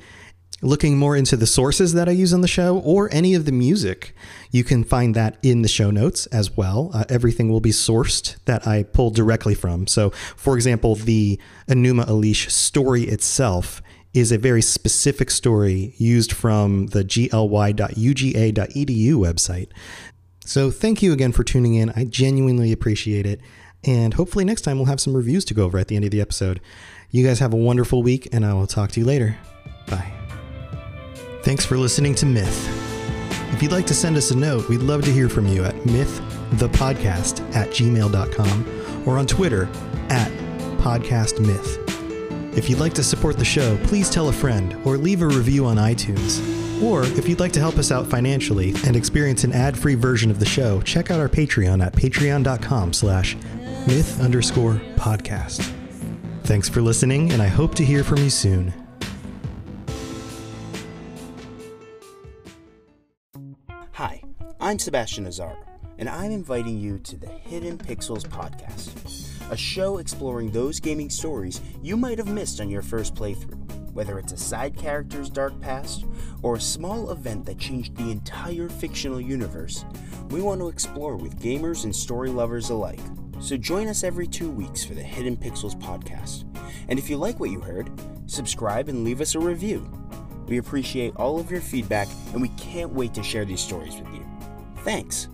looking 0.61 0.99
more 0.99 1.17
into 1.17 1.37
the 1.37 1.47
sources 1.47 1.93
that 1.93 2.09
I 2.09 2.13
use 2.13 2.33
on 2.33 2.41
the 2.41 2.49
show 2.49 2.79
or 2.79 3.09
any 3.13 3.35
of 3.35 3.45
the 3.45 3.53
music, 3.53 4.15
you 4.51 4.65
can 4.65 4.83
find 4.83 5.15
that 5.15 5.39
in 5.43 5.63
the 5.63 5.69
show 5.69 5.91
notes 5.91 6.27
as 6.27 6.57
well. 6.57 6.91
Uh, 6.93 7.05
everything 7.09 7.49
will 7.49 7.61
be 7.61 7.71
sourced 7.71 8.37
that 8.47 8.67
I 8.67 8.83
pull 8.83 9.11
directly 9.11 9.55
from. 9.55 9.87
So, 9.87 10.11
for 10.37 10.57
example, 10.57 10.97
the 10.97 11.39
Enuma 11.69 12.07
Elish 12.07 12.51
story 12.51 13.05
itself 13.05 13.81
is 14.15 14.33
a 14.33 14.39
very 14.39 14.63
specific 14.63 15.31
story 15.31 15.95
used 15.97 16.33
from 16.33 16.89
the 16.89 17.05
gly.uga.edu 17.05 17.31
website. 19.13 19.69
So, 20.45 20.71
thank 20.73 21.03
you 21.03 21.13
again 21.13 21.31
for 21.33 21.45
tuning 21.45 21.75
in. 21.75 21.91
I 21.91 22.05
genuinely 22.05 22.73
appreciate 22.73 23.27
it. 23.27 23.41
And 23.85 24.15
hopefully, 24.15 24.45
next 24.45 24.63
time 24.63 24.77
we'll 24.77 24.87
have 24.87 25.01
some 25.01 25.17
reviews 25.17 25.45
to 25.47 25.55
go 25.55 25.65
over 25.65 25.79
at 25.79 25.89
the 25.89 25.97
end 25.97 26.05
of 26.05 26.11
the 26.11 26.21
episode. 26.21 26.61
You 27.11 27.27
guys 27.27 27.39
have 27.39 27.55
a 27.55 27.57
wonderful 27.57 28.03
week, 28.03 28.29
and 28.33 28.45
I 28.45 28.53
will 28.55 28.67
talk 28.67 28.91
to 28.93 29.01
you 29.01 29.07
later. 29.07 29.37
Bye. 29.87 30.13
Thanks 31.43 31.65
for 31.65 31.79
listening 31.79 32.15
to 32.17 32.27
Myth. 32.27 32.69
If 33.53 33.63
you'd 33.63 33.73
like 33.73 33.87
to 33.87 33.95
send 33.95 34.17
us 34.17 34.31
a 34.31 34.37
note, 34.37 34.69
we'd 34.69 34.81
love 34.81 35.03
to 35.05 35.11
hear 35.11 35.29
from 35.29 35.47
you 35.47 35.65
at 35.65 35.75
myththepodcast 35.77 37.55
at 37.55 37.69
gmail.com 37.71 39.03
or 39.07 39.19
on 39.19 39.27
Twitter 39.27 39.69
at 40.11 40.31
podcastmyth. 40.79 41.87
If 42.57 42.69
you'd 42.69 42.81
like 42.81 42.95
to 42.95 43.05
support 43.05 43.39
the 43.39 43.45
show, 43.45 43.79
please 43.85 44.11
tell 44.11 44.29
a 44.29 44.33
friend 44.33 44.77
or 44.85 44.97
leave 44.97 45.23
a 45.23 45.27
review 45.27 45.65
on 45.65 45.77
iTunes. 45.77 46.43
Or 46.83 47.05
if 47.05 47.29
you'd 47.29 47.41
like 47.41 47.53
to 47.53 47.61
help 47.61 47.77
us 47.77 47.91
out 47.91 48.07
financially 48.07 48.75
and 48.85 48.95
experience 48.95 49.45
an 49.45 49.53
ad-free 49.53 49.95
version 49.95 50.31
of 50.31 50.39
the 50.39 50.47
show, 50.47 50.81
check 50.83 51.11
out 51.11 51.19
our 51.19 51.29
Patreon 51.29 51.85
at 51.85 51.93
patreon.com 51.93 52.93
slash 52.93 53.37
myth 53.89 54.21
underscore 54.21 54.75
podcast. 54.97 55.67
Thanks 56.43 56.69
for 56.69 56.83
listening, 56.83 57.33
and 57.33 57.41
I 57.41 57.47
hope 57.47 57.75
to 57.77 57.83
hear 57.83 58.05
from 58.05 58.19
you 58.19 58.29
soon. 58.29 58.75
Hi, 63.93 64.23
I'm 64.61 64.79
Sebastian 64.79 65.27
Azar, 65.27 65.57
and 65.97 66.07
I'm 66.07 66.33
inviting 66.33 66.77
you 66.77 66.99
to 66.99 67.17
the 67.17 67.29
Hidden 67.29 67.79
Pixels 67.79 68.29
podcast, 68.29 69.51
a 69.51 69.57
show 69.57 69.97
exploring 69.97 70.51
those 70.51 70.81
gaming 70.81 71.09
stories 71.09 71.63
you 71.83 71.97
might 71.97 72.19
have 72.19 72.29
missed 72.29 72.61
on 72.61 72.69
your 72.69 72.83
first 72.83 73.15
playthrough. 73.15 73.55
Whether 73.95 74.19
it's 74.19 74.33
a 74.33 74.37
side 74.37 74.77
character's 74.77 75.31
dark 75.31 75.59
past 75.63 76.05
or 76.43 76.57
a 76.57 76.61
small 76.61 77.11
event 77.11 77.47
that 77.47 77.57
changed 77.57 77.97
the 77.97 78.11
entire 78.11 78.69
fictional 78.69 79.19
universe, 79.19 79.87
we 80.29 80.43
want 80.43 80.61
to 80.61 80.69
explore 80.69 81.17
with 81.17 81.41
gamers 81.41 81.85
and 81.85 81.97
story 81.97 82.29
lovers 82.29 82.69
alike. 82.69 83.01
So 83.41 83.57
join 83.57 83.89
us 83.89 84.05
every 84.05 84.27
two 84.27 84.51
weeks 84.51 84.85
for 84.85 84.95
the 84.95 85.03
Hidden 85.03 85.37
Pixels 85.37 85.79
podcast. 85.81 86.45
And 86.89 86.99
if 86.99 87.09
you 87.09 87.17
like 87.17 87.39
what 87.39 87.51
you 87.51 87.61
heard, 87.61 87.91
subscribe 88.27 88.89
and 88.89 89.05
leave 89.05 89.21
us 89.21 89.35
a 89.35 89.41
review. 89.41 89.89
We 90.47 90.59
appreciate 90.59 91.15
all 91.17 91.39
of 91.39 91.51
your 91.51 91.61
feedback 91.61 92.09
and 92.33 92.43
we 92.43 92.49
can't 92.51 92.93
wait 92.93 93.15
to 93.15 93.23
share 93.23 93.45
these 93.45 93.61
stories 93.61 93.97
with 93.97 94.13
you. 94.15 94.27
Thanks. 94.79 95.29